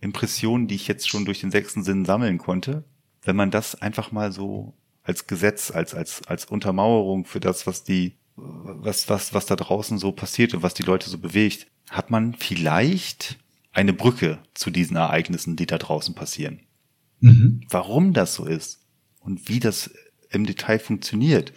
Impressionen, 0.00 0.66
die 0.66 0.74
ich 0.74 0.88
jetzt 0.88 1.08
schon 1.08 1.24
durch 1.24 1.40
den 1.40 1.50
sechsten 1.50 1.82
Sinn 1.82 2.04
sammeln 2.04 2.38
konnte, 2.38 2.84
wenn 3.22 3.36
man 3.36 3.50
das 3.50 3.74
einfach 3.74 4.12
mal 4.12 4.32
so 4.32 4.74
als 5.02 5.26
Gesetz, 5.26 5.70
als, 5.70 5.94
als, 5.94 6.22
als 6.26 6.46
Untermauerung 6.46 7.24
für 7.24 7.40
das, 7.40 7.66
was 7.66 7.84
die, 7.84 8.14
was, 8.36 9.08
was, 9.08 9.34
was 9.34 9.46
da 9.46 9.56
draußen 9.56 9.98
so 9.98 10.12
passiert 10.12 10.54
und 10.54 10.62
was 10.62 10.74
die 10.74 10.82
Leute 10.82 11.08
so 11.08 11.18
bewegt, 11.18 11.66
hat 11.90 12.10
man 12.10 12.34
vielleicht 12.34 13.38
eine 13.72 13.92
Brücke 13.92 14.38
zu 14.54 14.70
diesen 14.70 14.96
Ereignissen, 14.96 15.56
die 15.56 15.66
da 15.66 15.78
draußen 15.78 16.14
passieren. 16.14 16.60
Mhm. 17.20 17.62
Warum 17.68 18.12
das 18.12 18.34
so 18.34 18.44
ist 18.44 18.80
und 19.20 19.48
wie 19.48 19.60
das 19.60 19.90
im 20.30 20.46
Detail 20.46 20.78
funktioniert 20.78 21.52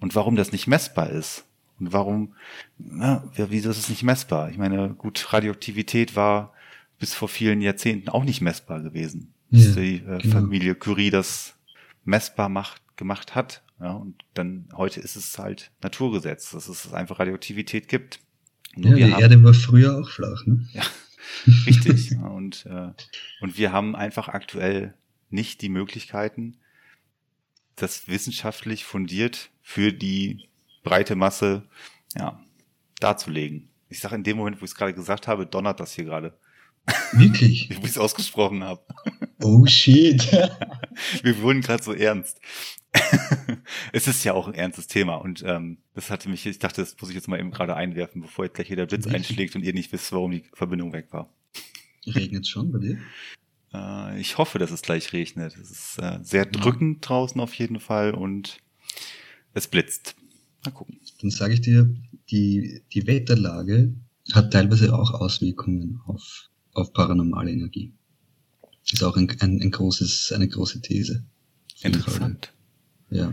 und 0.00 0.14
warum 0.14 0.36
das 0.36 0.52
nicht 0.52 0.66
messbar 0.66 1.10
ist 1.10 1.44
und 1.78 1.92
warum, 1.92 2.34
na, 2.78 3.24
wieso 3.36 3.70
ist 3.70 3.78
es 3.78 3.88
nicht 3.88 4.02
messbar? 4.02 4.50
Ich 4.50 4.58
meine, 4.58 4.90
gut, 4.90 5.32
Radioaktivität 5.32 6.16
war 6.16 6.52
bis 6.98 7.14
vor 7.14 7.28
vielen 7.28 7.60
Jahrzehnten 7.60 8.08
auch 8.08 8.24
nicht 8.24 8.40
messbar 8.40 8.82
gewesen. 8.82 9.32
Ja, 9.50 9.64
dass 9.64 9.74
die 9.76 9.96
äh, 9.96 10.18
genau. 10.18 10.34
Familie 10.34 10.74
Curie 10.74 11.10
das 11.10 11.54
messbar 12.04 12.48
macht, 12.48 12.82
gemacht 12.96 13.34
hat. 13.34 13.62
Ja, 13.80 13.92
und 13.92 14.24
dann 14.32 14.68
heute 14.74 15.00
ist 15.00 15.16
es 15.16 15.38
halt 15.38 15.70
Naturgesetz, 15.82 16.50
dass 16.52 16.68
es 16.68 16.92
einfach 16.92 17.18
Radioaktivität 17.18 17.88
gibt. 17.88 18.20
Nur 18.74 18.96
ja, 18.96 19.06
die 19.06 19.12
haben, 19.12 19.22
Erde 19.22 19.44
war 19.44 19.54
früher 19.54 19.98
auch 19.98 20.08
flach, 20.08 20.46
ne? 20.46 20.66
Ja, 20.72 20.82
richtig. 21.66 22.12
und, 22.18 22.66
äh, 22.66 22.92
und 23.40 23.58
wir 23.58 23.72
haben 23.72 23.96
einfach 23.96 24.28
aktuell 24.28 24.94
nicht 25.30 25.62
die 25.62 25.68
Möglichkeiten, 25.68 26.58
das 27.74 28.08
wissenschaftlich 28.08 28.84
fundiert 28.84 29.50
für 29.62 29.92
die 29.92 30.48
breite 30.82 31.16
Masse 31.16 31.68
ja, 32.14 32.40
darzulegen. 33.00 33.68
Ich 33.88 34.00
sage 34.00 34.14
in 34.14 34.24
dem 34.24 34.36
Moment, 34.36 34.60
wo 34.60 34.64
ich 34.64 34.70
es 34.70 34.76
gerade 34.76 34.94
gesagt 34.94 35.28
habe, 35.28 35.46
donnert 35.46 35.80
das 35.80 35.92
hier 35.92 36.04
gerade. 36.04 36.38
Wirklich? 37.12 37.68
Wie 37.70 37.74
ich 37.74 37.84
es 37.84 37.98
ausgesprochen 37.98 38.64
habe. 38.64 38.82
Oh 39.42 39.66
shit. 39.66 40.32
Wir 41.22 41.40
wurden 41.40 41.60
gerade 41.60 41.82
so 41.82 41.92
ernst. 41.92 42.40
es 43.92 44.06
ist 44.08 44.24
ja 44.24 44.32
auch 44.32 44.48
ein 44.48 44.54
ernstes 44.54 44.86
Thema 44.86 45.16
und 45.16 45.42
ähm, 45.46 45.78
das 45.94 46.10
hatte 46.10 46.28
mich, 46.28 46.46
ich 46.46 46.58
dachte, 46.58 46.80
das 46.80 46.96
muss 47.00 47.10
ich 47.10 47.16
jetzt 47.16 47.28
mal 47.28 47.38
eben 47.38 47.50
gerade 47.50 47.76
einwerfen, 47.76 48.22
bevor 48.22 48.46
jetzt 48.46 48.54
gleich 48.54 48.70
jeder 48.70 48.86
Blitz 48.86 49.06
einschlägt 49.06 49.54
und 49.54 49.62
ihr 49.62 49.74
nicht 49.74 49.92
wisst, 49.92 50.12
warum 50.12 50.30
die 50.30 50.44
Verbindung 50.54 50.92
weg 50.92 51.08
war. 51.10 51.28
Regnet 52.06 52.46
schon 52.46 52.72
bei 52.72 52.78
dir? 52.78 52.98
Äh, 53.74 54.20
ich 54.20 54.38
hoffe, 54.38 54.58
dass 54.58 54.70
es 54.70 54.82
gleich 54.82 55.12
regnet. 55.12 55.56
Es 55.56 55.70
ist 55.70 55.98
äh, 55.98 56.18
sehr 56.22 56.46
drückend 56.46 57.06
draußen 57.06 57.40
auf 57.40 57.54
jeden 57.54 57.80
Fall 57.80 58.14
und 58.14 58.58
es 59.54 59.66
blitzt. 59.66 60.16
Mal 60.64 60.70
gucken. 60.70 60.98
Dann 61.20 61.30
sage 61.30 61.54
ich 61.54 61.60
dir, 61.60 61.94
die, 62.30 62.82
die 62.92 63.06
Wetterlage 63.06 63.94
hat 64.32 64.52
teilweise 64.52 64.94
auch 64.94 65.12
Auswirkungen 65.12 66.00
auf, 66.06 66.48
auf 66.72 66.92
paranormale 66.92 67.50
Energie. 67.50 67.92
Ist 68.92 69.02
auch 69.02 69.16
ein, 69.16 69.28
ein, 69.40 69.60
ein 69.60 69.70
großes, 69.70 70.32
eine 70.32 70.48
große 70.48 70.80
These. 70.80 71.24
Interessant. 71.82 72.52
Ja. 73.10 73.32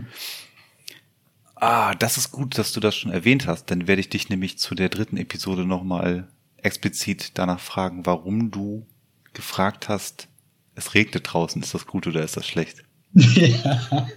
Ah, 1.54 1.94
das 1.94 2.18
ist 2.18 2.32
gut, 2.32 2.58
dass 2.58 2.72
du 2.72 2.80
das 2.80 2.94
schon 2.96 3.12
erwähnt 3.12 3.46
hast. 3.46 3.70
Dann 3.70 3.86
werde 3.86 4.00
ich 4.00 4.08
dich 4.08 4.28
nämlich 4.28 4.58
zu 4.58 4.74
der 4.74 4.88
dritten 4.88 5.16
Episode 5.16 5.64
nochmal 5.64 6.28
explizit 6.56 7.32
danach 7.34 7.60
fragen, 7.60 8.06
warum 8.06 8.50
du 8.50 8.86
gefragt 9.32 9.88
hast, 9.88 10.28
es 10.74 10.94
regnet 10.94 11.32
draußen, 11.32 11.62
ist 11.62 11.74
das 11.74 11.86
gut 11.86 12.06
oder 12.06 12.22
ist 12.22 12.36
das 12.36 12.46
schlecht? 12.46 12.84
Ja. 13.14 14.08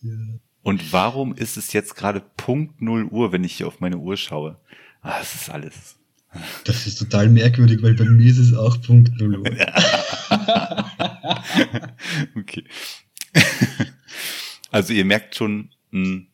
ja. 0.00 0.38
Und 0.62 0.92
warum 0.92 1.34
ist 1.34 1.56
es 1.56 1.72
jetzt 1.72 1.96
gerade 1.96 2.20
Punkt 2.36 2.80
0 2.80 3.04
Uhr, 3.04 3.32
wenn 3.32 3.44
ich 3.44 3.54
hier 3.56 3.66
auf 3.66 3.80
meine 3.80 3.98
Uhr 3.98 4.16
schaue? 4.16 4.60
Ah, 5.00 5.18
das 5.18 5.34
ist 5.34 5.50
alles. 5.50 5.96
Das 6.64 6.86
ist 6.86 6.98
total 6.98 7.28
merkwürdig, 7.28 7.82
weil 7.82 7.94
bei 7.94 8.04
mir 8.04 8.30
ist 8.30 8.38
es 8.38 8.54
auch 8.54 8.80
Punkt 8.80 9.20
0 9.20 9.36
Uhr. 9.36 9.44
okay. 12.36 12.64
Also 14.70 14.94
ihr 14.94 15.04
merkt 15.04 15.34
schon, 15.36 15.70
hm, 15.90 16.28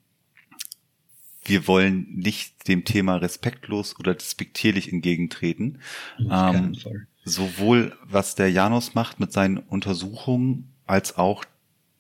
wir 1.44 1.66
wollen 1.66 2.06
nicht 2.14 2.68
dem 2.68 2.84
Thema 2.84 3.16
respektlos 3.16 3.98
oder 3.98 4.14
despektierlich 4.14 4.92
entgegentreten. 4.92 5.80
Ähm, 6.30 6.76
sowohl 7.24 7.96
was 8.04 8.34
der 8.34 8.50
Janus 8.50 8.94
macht 8.94 9.18
mit 9.18 9.32
seinen 9.32 9.58
Untersuchungen, 9.58 10.72
als 10.87 11.16
auch 11.16 11.44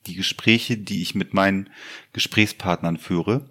die 0.06 0.14
Gespräche, 0.14 0.76
die 0.76 1.02
ich 1.02 1.14
mit 1.14 1.34
meinen 1.34 1.68
Gesprächspartnern 2.12 2.96
führe. 2.96 3.50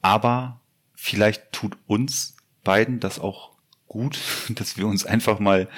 Aber 0.00 0.60
vielleicht 0.94 1.52
tut 1.52 1.76
uns 1.86 2.33
beiden 2.64 3.00
das 3.00 3.20
auch 3.20 3.52
gut, 3.86 4.18
dass 4.54 4.76
wir 4.76 4.86
uns 4.86 5.06
einfach 5.06 5.38
mal 5.38 5.68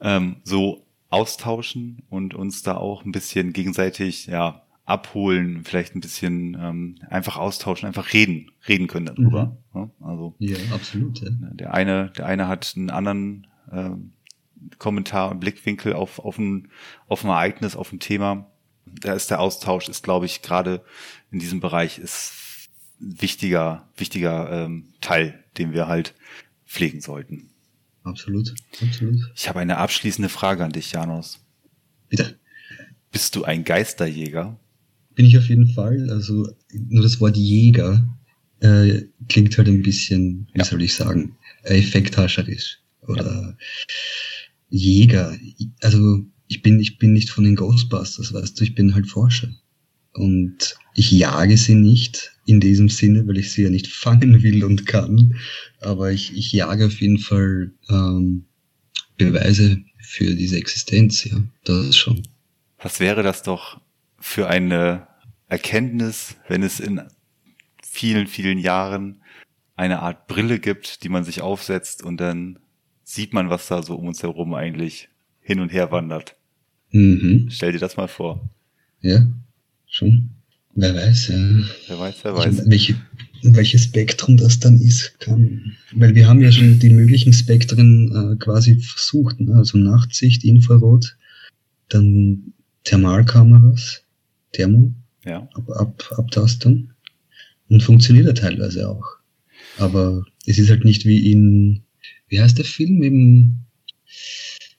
ähm, 0.00 0.36
so 0.44 0.84
austauschen 1.08 2.02
und 2.08 2.34
uns 2.34 2.62
da 2.62 2.76
auch 2.76 3.04
ein 3.04 3.12
bisschen 3.12 3.52
gegenseitig 3.52 4.26
ja 4.26 4.62
abholen, 4.84 5.62
vielleicht 5.64 5.94
ein 5.94 6.00
bisschen 6.00 6.56
ähm, 6.60 6.96
einfach 7.08 7.36
austauschen, 7.36 7.86
einfach 7.86 8.12
reden, 8.12 8.50
reden 8.66 8.88
können 8.88 9.06
darüber. 9.06 9.56
Mhm. 9.72 9.80
Ja, 9.80 10.06
also 10.06 10.34
ja, 10.38 10.56
absolut. 10.72 11.20
Ja. 11.20 11.30
Der 11.52 11.74
eine, 11.74 12.10
der 12.16 12.26
eine 12.26 12.48
hat 12.48 12.74
einen 12.76 12.90
anderen 12.90 13.46
ähm, 13.70 14.12
Kommentar 14.78 15.30
und 15.30 15.40
Blickwinkel 15.40 15.94
auf 15.94 16.18
auf 16.18 16.38
ein 16.38 16.68
auf 17.08 17.24
ein 17.24 17.30
Ereignis, 17.30 17.76
auf 17.76 17.92
ein 17.92 18.00
Thema. 18.00 18.50
Da 18.84 19.12
ist 19.12 19.30
der 19.30 19.40
Austausch, 19.40 19.88
ist 19.88 20.02
glaube 20.02 20.26
ich 20.26 20.42
gerade 20.42 20.84
in 21.30 21.38
diesem 21.38 21.60
Bereich 21.60 21.98
ist 21.98 22.32
wichtiger 23.00 23.88
wichtiger 23.96 24.64
ähm, 24.64 24.84
Teil, 25.00 25.42
den 25.58 25.72
wir 25.72 25.88
halt 25.88 26.14
pflegen 26.66 27.00
sollten. 27.00 27.50
Absolut, 28.02 28.54
absolut. 28.80 29.20
Ich 29.34 29.48
habe 29.48 29.60
eine 29.60 29.78
abschließende 29.78 30.28
Frage 30.28 30.64
an 30.64 30.72
dich, 30.72 30.92
Janos. 30.92 31.40
Bitte. 32.08 32.38
Bist 33.10 33.34
du 33.34 33.44
ein 33.44 33.64
Geisterjäger? 33.64 34.58
bin 35.20 35.26
ich 35.26 35.36
auf 35.36 35.50
jeden 35.50 35.68
Fall. 35.68 36.08
Also 36.10 36.48
nur 36.72 37.02
das 37.02 37.20
Wort 37.20 37.36
Jäger 37.36 38.02
äh, 38.60 39.02
klingt 39.28 39.56
halt 39.58 39.68
ein 39.68 39.82
bisschen, 39.82 40.48
wie 40.54 40.60
ja. 40.60 40.64
soll 40.64 40.80
ich 40.80 40.94
sagen, 40.94 41.36
effekthascherisch. 41.64 42.78
Oder 43.06 43.24
ja. 43.30 43.56
Jäger. 44.70 45.36
Also 45.82 46.24
ich 46.48 46.62
bin, 46.62 46.80
ich 46.80 46.96
bin 46.96 47.12
nicht 47.12 47.28
von 47.28 47.44
den 47.44 47.54
Ghostbusters, 47.56 48.32
weißt 48.32 48.58
du, 48.58 48.64
ich 48.64 48.74
bin 48.74 48.94
halt 48.94 49.06
Forscher. 49.06 49.50
Und 50.14 50.76
ich 50.94 51.10
jage 51.10 51.58
sie 51.58 51.74
nicht 51.74 52.32
in 52.50 52.60
diesem 52.60 52.88
Sinne, 52.88 53.26
weil 53.26 53.38
ich 53.38 53.52
sie 53.52 53.62
ja 53.62 53.70
nicht 53.70 53.86
fangen 53.92 54.42
will 54.42 54.64
und 54.64 54.86
kann. 54.86 55.36
Aber 55.80 56.12
ich, 56.12 56.36
ich 56.36 56.52
jage 56.52 56.86
auf 56.86 57.00
jeden 57.00 57.18
Fall 57.18 57.72
ähm, 57.88 58.44
Beweise 59.16 59.82
für 59.98 60.34
diese 60.34 60.56
Existenz, 60.56 61.24
ja. 61.24 61.42
Das 61.64 61.86
ist 61.86 61.96
schon. 61.96 62.22
Was 62.78 63.00
wäre 63.00 63.22
das 63.22 63.42
doch 63.42 63.80
für 64.18 64.48
eine 64.48 65.06
Erkenntnis, 65.48 66.36
wenn 66.48 66.62
es 66.62 66.80
in 66.80 67.02
vielen, 67.82 68.26
vielen 68.26 68.58
Jahren 68.58 69.22
eine 69.76 70.00
Art 70.00 70.26
Brille 70.26 70.58
gibt, 70.58 71.02
die 71.02 71.08
man 71.08 71.24
sich 71.24 71.40
aufsetzt 71.40 72.02
und 72.02 72.18
dann 72.18 72.58
sieht 73.02 73.32
man, 73.32 73.50
was 73.50 73.66
da 73.66 73.82
so 73.82 73.96
um 73.96 74.06
uns 74.06 74.22
herum 74.22 74.54
eigentlich 74.54 75.08
hin 75.40 75.60
und 75.60 75.72
her 75.72 75.90
wandert. 75.90 76.36
Mhm. 76.92 77.48
Stell 77.50 77.72
dir 77.72 77.78
das 77.78 77.96
mal 77.96 78.08
vor. 78.08 78.48
Ja, 79.00 79.26
schon. 79.86 80.30
Wer 80.80 80.94
weiß, 80.94 81.28
ja. 81.28 81.36
Wer 81.88 81.98
weiß, 81.98 82.14
wer 82.22 82.34
weiß. 82.34 82.62
welche, 82.70 82.94
welches 83.42 83.84
Spektrum 83.84 84.38
das 84.38 84.60
dann 84.60 84.80
ist, 84.80 85.20
kann. 85.20 85.76
Weil 85.92 86.14
wir 86.14 86.26
haben 86.26 86.40
ja 86.40 86.50
schon 86.50 86.78
die 86.78 86.88
möglichen 86.88 87.34
Spektren 87.34 88.10
äh, 88.32 88.36
quasi 88.36 88.80
versucht, 88.80 89.38
ne? 89.40 89.56
also 89.56 89.76
Nachtsicht, 89.76 90.42
Infrarot, 90.42 91.18
dann 91.90 92.54
Thermalkameras, 92.84 94.04
Thermo, 94.52 94.94
ja. 95.26 95.46
ab, 95.52 95.70
ab, 95.70 96.12
abtasten. 96.16 96.94
Und 97.68 97.82
funktioniert 97.82 98.26
er 98.26 98.34
teilweise 98.34 98.88
auch. 98.88 99.04
Aber 99.76 100.24
es 100.46 100.58
ist 100.58 100.70
halt 100.70 100.86
nicht 100.86 101.04
wie 101.04 101.30
in, 101.30 101.82
wie 102.28 102.40
heißt 102.40 102.56
der 102.56 102.64
Film 102.64 103.02
im 103.02 103.56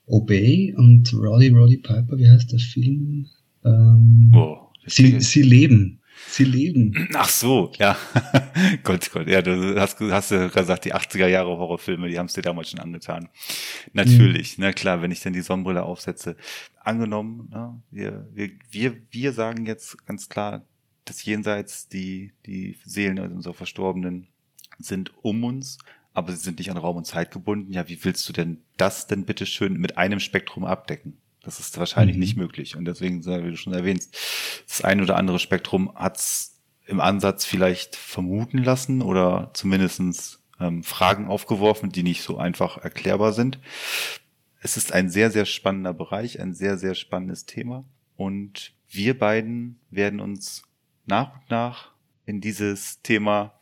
Obey 0.08 0.74
und 0.76 1.14
Roddy 1.14 1.50
Roddy 1.50 1.78
Piper, 1.78 2.18
wie 2.18 2.30
heißt 2.30 2.52
der 2.52 2.60
Film? 2.60 3.28
Ähm, 3.64 4.32
oh, 4.36 4.58
sie, 4.88 5.20
sie 5.22 5.44
leben. 5.44 6.01
Sie 6.28 6.44
leben. 6.44 7.10
Ach 7.14 7.30
so, 7.30 7.72
ja. 7.78 7.98
Gott, 8.84 9.12
Gott, 9.12 9.28
ja, 9.28 9.42
du 9.42 9.80
hast, 9.80 10.00
hast 10.00 10.32
ja 10.32 10.48
gesagt, 10.48 10.86
die 10.86 10.94
80er 10.94 11.28
Jahre 11.28 11.50
Horrorfilme, 11.50 12.08
die 12.08 12.18
haben 12.18 12.28
es 12.28 12.34
dir 12.34 12.42
damals 12.42 12.70
schon 12.70 12.80
angetan. 12.80 13.30
Natürlich, 13.94 14.58
mhm. 14.58 14.66
na 14.66 14.74
klar, 14.74 15.02
wenn 15.02 15.12
ich 15.12 15.22
dann 15.22 15.34
die 15.34 15.42
Sonnenbrille 15.42 15.84
aufsetze. 15.84 16.36
Angenommen, 16.80 17.50
ne, 17.52 17.82
wir, 17.92 18.28
wir, 18.34 18.52
wir, 18.70 18.98
wir 19.12 19.34
sagen 19.34 19.66
jetzt 19.66 20.06
ganz 20.06 20.30
klar, 20.30 20.66
dass 21.06 21.26
jenseits 21.26 21.88
die, 21.88 22.34
die 22.46 22.78
Seelen 22.86 23.20
unserer 23.20 23.54
Verstorbenen 23.54 24.28
sind 24.80 25.12
um 25.24 25.44
uns, 25.44 25.78
aber 26.14 26.32
sie 26.32 26.38
sind 26.38 26.60
nicht 26.60 26.72
an 26.72 26.78
Raum 26.78 26.98
und 26.98 27.06
Zeit 27.06 27.32
gebunden. 27.32 27.72
Ja, 27.72 27.88
wie 27.88 28.04
willst 28.04 28.28
du 28.28 28.34
denn 28.34 28.62
das 28.78 29.08
denn 29.08 29.26
bitte 29.26 29.46
schön 29.46 29.74
mit 29.74 29.98
einem 29.98 30.20
Spektrum 30.20 30.66
abdecken? 30.66 31.21
Das 31.44 31.60
ist 31.60 31.78
wahrscheinlich 31.78 32.16
mhm. 32.16 32.22
nicht 32.22 32.38
möglich. 32.38 32.76
Und 32.76 32.86
deswegen, 32.86 33.26
wie 33.26 33.52
du 33.52 33.58
schon 33.58 33.74
erwähnst, 33.74 34.16
das 34.68 34.82
ein 34.82 35.02
oder 35.02 35.18
andere 35.18 35.40
Spektrum 35.40 35.94
hat's 35.96 36.60
im 36.86 37.00
Ansatz 37.00 37.46
vielleicht 37.46 37.96
vermuten 37.96 38.58
lassen 38.58 39.02
oder 39.02 39.52
zumindestens 39.54 40.44
ähm, 40.60 40.84
Fragen 40.84 41.28
aufgeworfen, 41.28 41.92
die 41.92 42.04
nicht 42.04 42.22
so 42.22 42.38
einfach 42.38 42.78
erklärbar 42.78 43.34
sind. 43.34 43.60
Es 44.62 44.78
ist 44.78 44.92
ein 44.92 45.10
sehr, 45.10 45.32
sehr 45.32 45.46
spannender 45.46 45.94
Bereich, 45.94 46.40
ein 46.40 46.54
sehr, 46.54 46.78
sehr 46.78 46.94
spannendes 46.94 47.46
Thema. 47.46 47.86
Und 48.16 48.74
wir 48.90 49.18
beiden 49.18 49.80
werden 49.90 50.20
uns 50.20 50.64
nach 51.06 51.34
und 51.34 51.50
nach 51.50 51.92
in 52.26 52.42
dieses 52.42 53.02
Thema 53.02 53.60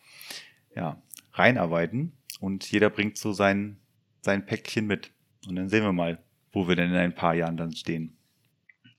ja, 0.75 1.01
reinarbeiten 1.33 2.13
und 2.39 2.69
jeder 2.69 2.89
bringt 2.89 3.17
so 3.17 3.31
sein, 3.31 3.77
sein 4.21 4.45
Päckchen 4.45 4.87
mit. 4.87 5.11
Und 5.47 5.55
dann 5.55 5.69
sehen 5.69 5.83
wir 5.83 5.93
mal, 5.93 6.19
wo 6.51 6.67
wir 6.67 6.75
denn 6.75 6.91
in 6.91 6.97
ein 6.97 7.15
paar 7.15 7.35
Jahren 7.35 7.57
dann 7.57 7.75
stehen. 7.75 8.17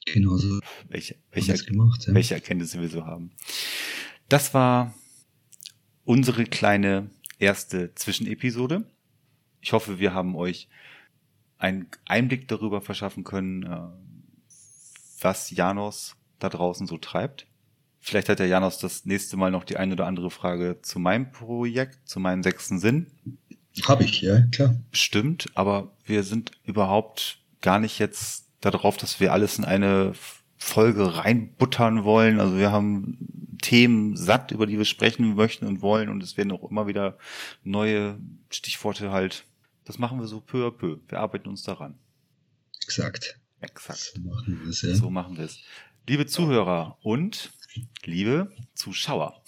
Genauso. 0.06 0.60
Welche, 0.88 1.16
welche, 1.30 1.54
gemacht, 1.64 2.06
ja. 2.06 2.14
welche 2.14 2.34
Erkenntnisse 2.34 2.80
wir 2.80 2.88
so 2.88 3.06
haben. 3.06 3.32
Das 4.28 4.54
war 4.54 4.94
unsere 6.04 6.44
kleine 6.44 7.10
erste 7.38 7.94
Zwischenepisode. 7.94 8.84
Ich 9.60 9.72
hoffe, 9.72 9.98
wir 9.98 10.14
haben 10.14 10.36
euch 10.36 10.68
einen 11.58 11.88
Einblick 12.06 12.48
darüber 12.48 12.80
verschaffen 12.80 13.24
können, 13.24 13.64
äh, 13.64 13.80
was 15.20 15.50
Janos 15.50 16.16
da 16.38 16.48
draußen 16.48 16.86
so 16.86 16.96
treibt. 16.96 17.46
Vielleicht 18.00 18.30
hat 18.30 18.38
der 18.38 18.46
Janos 18.46 18.78
das 18.78 19.04
nächste 19.04 19.36
Mal 19.36 19.50
noch 19.50 19.64
die 19.64 19.76
eine 19.76 19.92
oder 19.92 20.06
andere 20.06 20.30
Frage 20.30 20.78
zu 20.80 20.98
meinem 20.98 21.30
Projekt, 21.30 22.08
zu 22.08 22.18
meinem 22.18 22.42
sechsten 22.42 22.78
Sinn. 22.78 23.08
Habe 23.88 24.04
ich, 24.04 24.22
ja, 24.22 24.40
klar. 24.52 24.74
Bestimmt, 24.90 25.46
aber 25.54 25.92
wir 26.04 26.22
sind 26.22 26.52
überhaupt 26.64 27.38
gar 27.60 27.78
nicht 27.78 27.98
jetzt 27.98 28.46
darauf, 28.60 28.96
dass 28.96 29.20
wir 29.20 29.32
alles 29.32 29.58
in 29.58 29.64
eine 29.64 30.12
Folge 30.56 31.16
reinbuttern 31.16 32.04
wollen. 32.04 32.40
Also 32.40 32.58
wir 32.58 32.70
haben 32.70 33.56
Themen 33.62 34.16
satt, 34.16 34.52
über 34.52 34.66
die 34.66 34.78
wir 34.78 34.84
sprechen 34.84 35.34
möchten 35.34 35.66
und 35.66 35.82
wollen 35.82 36.08
und 36.08 36.22
es 36.22 36.36
werden 36.36 36.52
auch 36.52 36.70
immer 36.70 36.86
wieder 36.86 37.18
neue 37.64 38.18
Stichworte 38.50 39.10
halt. 39.10 39.44
Das 39.84 39.98
machen 39.98 40.20
wir 40.20 40.26
so 40.26 40.40
peu 40.40 40.66
à 40.66 40.70
peu. 40.70 40.98
Wir 41.08 41.20
arbeiten 41.20 41.48
uns 41.48 41.62
daran. 41.62 41.98
Exakt. 42.84 43.38
Exakt. 43.60 44.12
So 44.14 44.20
machen 44.20 44.60
wir 44.62 44.70
es, 44.70 44.82
ja. 44.82 44.94
So 44.94 45.10
machen 45.10 45.36
wir 45.36 45.44
es. 45.44 45.58
Liebe 46.06 46.26
Zuhörer 46.26 46.98
und 47.02 47.50
liebe 48.04 48.50
Zuschauer, 48.74 49.42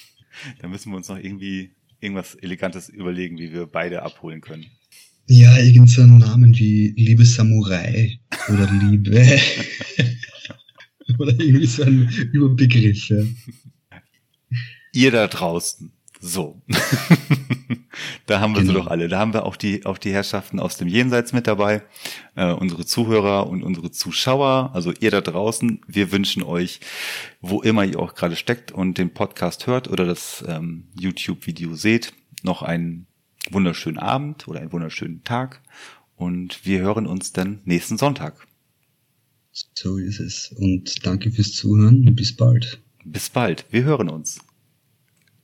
da 0.60 0.68
müssen 0.68 0.90
wir 0.90 0.96
uns 0.96 1.08
noch 1.08 1.18
irgendwie 1.18 1.74
irgendwas 2.02 2.34
Elegantes 2.34 2.88
überlegen, 2.88 3.38
wie 3.38 3.52
wir 3.52 3.66
beide 3.66 4.02
abholen 4.02 4.40
können. 4.40 4.66
Ja, 5.28 5.56
irgendeinen 5.56 6.18
Namen 6.18 6.58
wie 6.58 6.92
Liebe 6.96 7.24
Samurai 7.24 8.18
oder 8.48 8.68
Liebe. 8.70 9.12
oder 11.18 11.32
irgendwie 11.32 11.66
so 11.66 11.84
ein 11.84 12.08
Überbegriff. 12.32 13.08
Ja. 13.08 13.22
Ihr 14.92 15.10
da 15.12 15.28
draußen. 15.28 15.92
So. 16.24 16.62
da 18.26 18.38
haben 18.38 18.54
wir 18.54 18.60
genau. 18.60 18.72
sie 18.72 18.78
doch 18.78 18.86
alle. 18.86 19.08
Da 19.08 19.18
haben 19.18 19.34
wir 19.34 19.44
auch 19.44 19.56
die, 19.56 19.84
auch 19.84 19.98
die 19.98 20.12
Herrschaften 20.12 20.60
aus 20.60 20.76
dem 20.76 20.86
Jenseits 20.86 21.32
mit 21.32 21.48
dabei, 21.48 21.82
äh, 22.36 22.52
unsere 22.52 22.86
Zuhörer 22.86 23.48
und 23.48 23.64
unsere 23.64 23.90
Zuschauer, 23.90 24.70
also 24.72 24.92
ihr 25.00 25.10
da 25.10 25.20
draußen. 25.20 25.80
Wir 25.88 26.12
wünschen 26.12 26.44
euch, 26.44 26.78
wo 27.40 27.60
immer 27.60 27.84
ihr 27.84 27.98
auch 27.98 28.14
gerade 28.14 28.36
steckt 28.36 28.70
und 28.70 28.98
den 28.98 29.12
Podcast 29.12 29.66
hört 29.66 29.90
oder 29.90 30.06
das 30.06 30.44
ähm, 30.46 30.84
YouTube-Video 30.96 31.74
seht, 31.74 32.12
noch 32.44 32.62
einen 32.62 33.08
wunderschönen 33.50 33.98
Abend 33.98 34.46
oder 34.46 34.60
einen 34.60 34.72
wunderschönen 34.72 35.24
Tag. 35.24 35.60
Und 36.14 36.64
wir 36.64 36.78
hören 36.82 37.08
uns 37.08 37.32
dann 37.32 37.62
nächsten 37.64 37.98
Sonntag. 37.98 38.46
So 39.50 39.98
ist 39.98 40.20
es. 40.20 40.54
Und 40.56 41.04
danke 41.04 41.32
fürs 41.32 41.52
Zuhören 41.52 42.06
und 42.06 42.14
bis 42.14 42.36
bald. 42.36 42.80
Bis 43.04 43.28
bald. 43.28 43.66
Wir 43.70 43.82
hören 43.82 44.08
uns. 44.08 44.38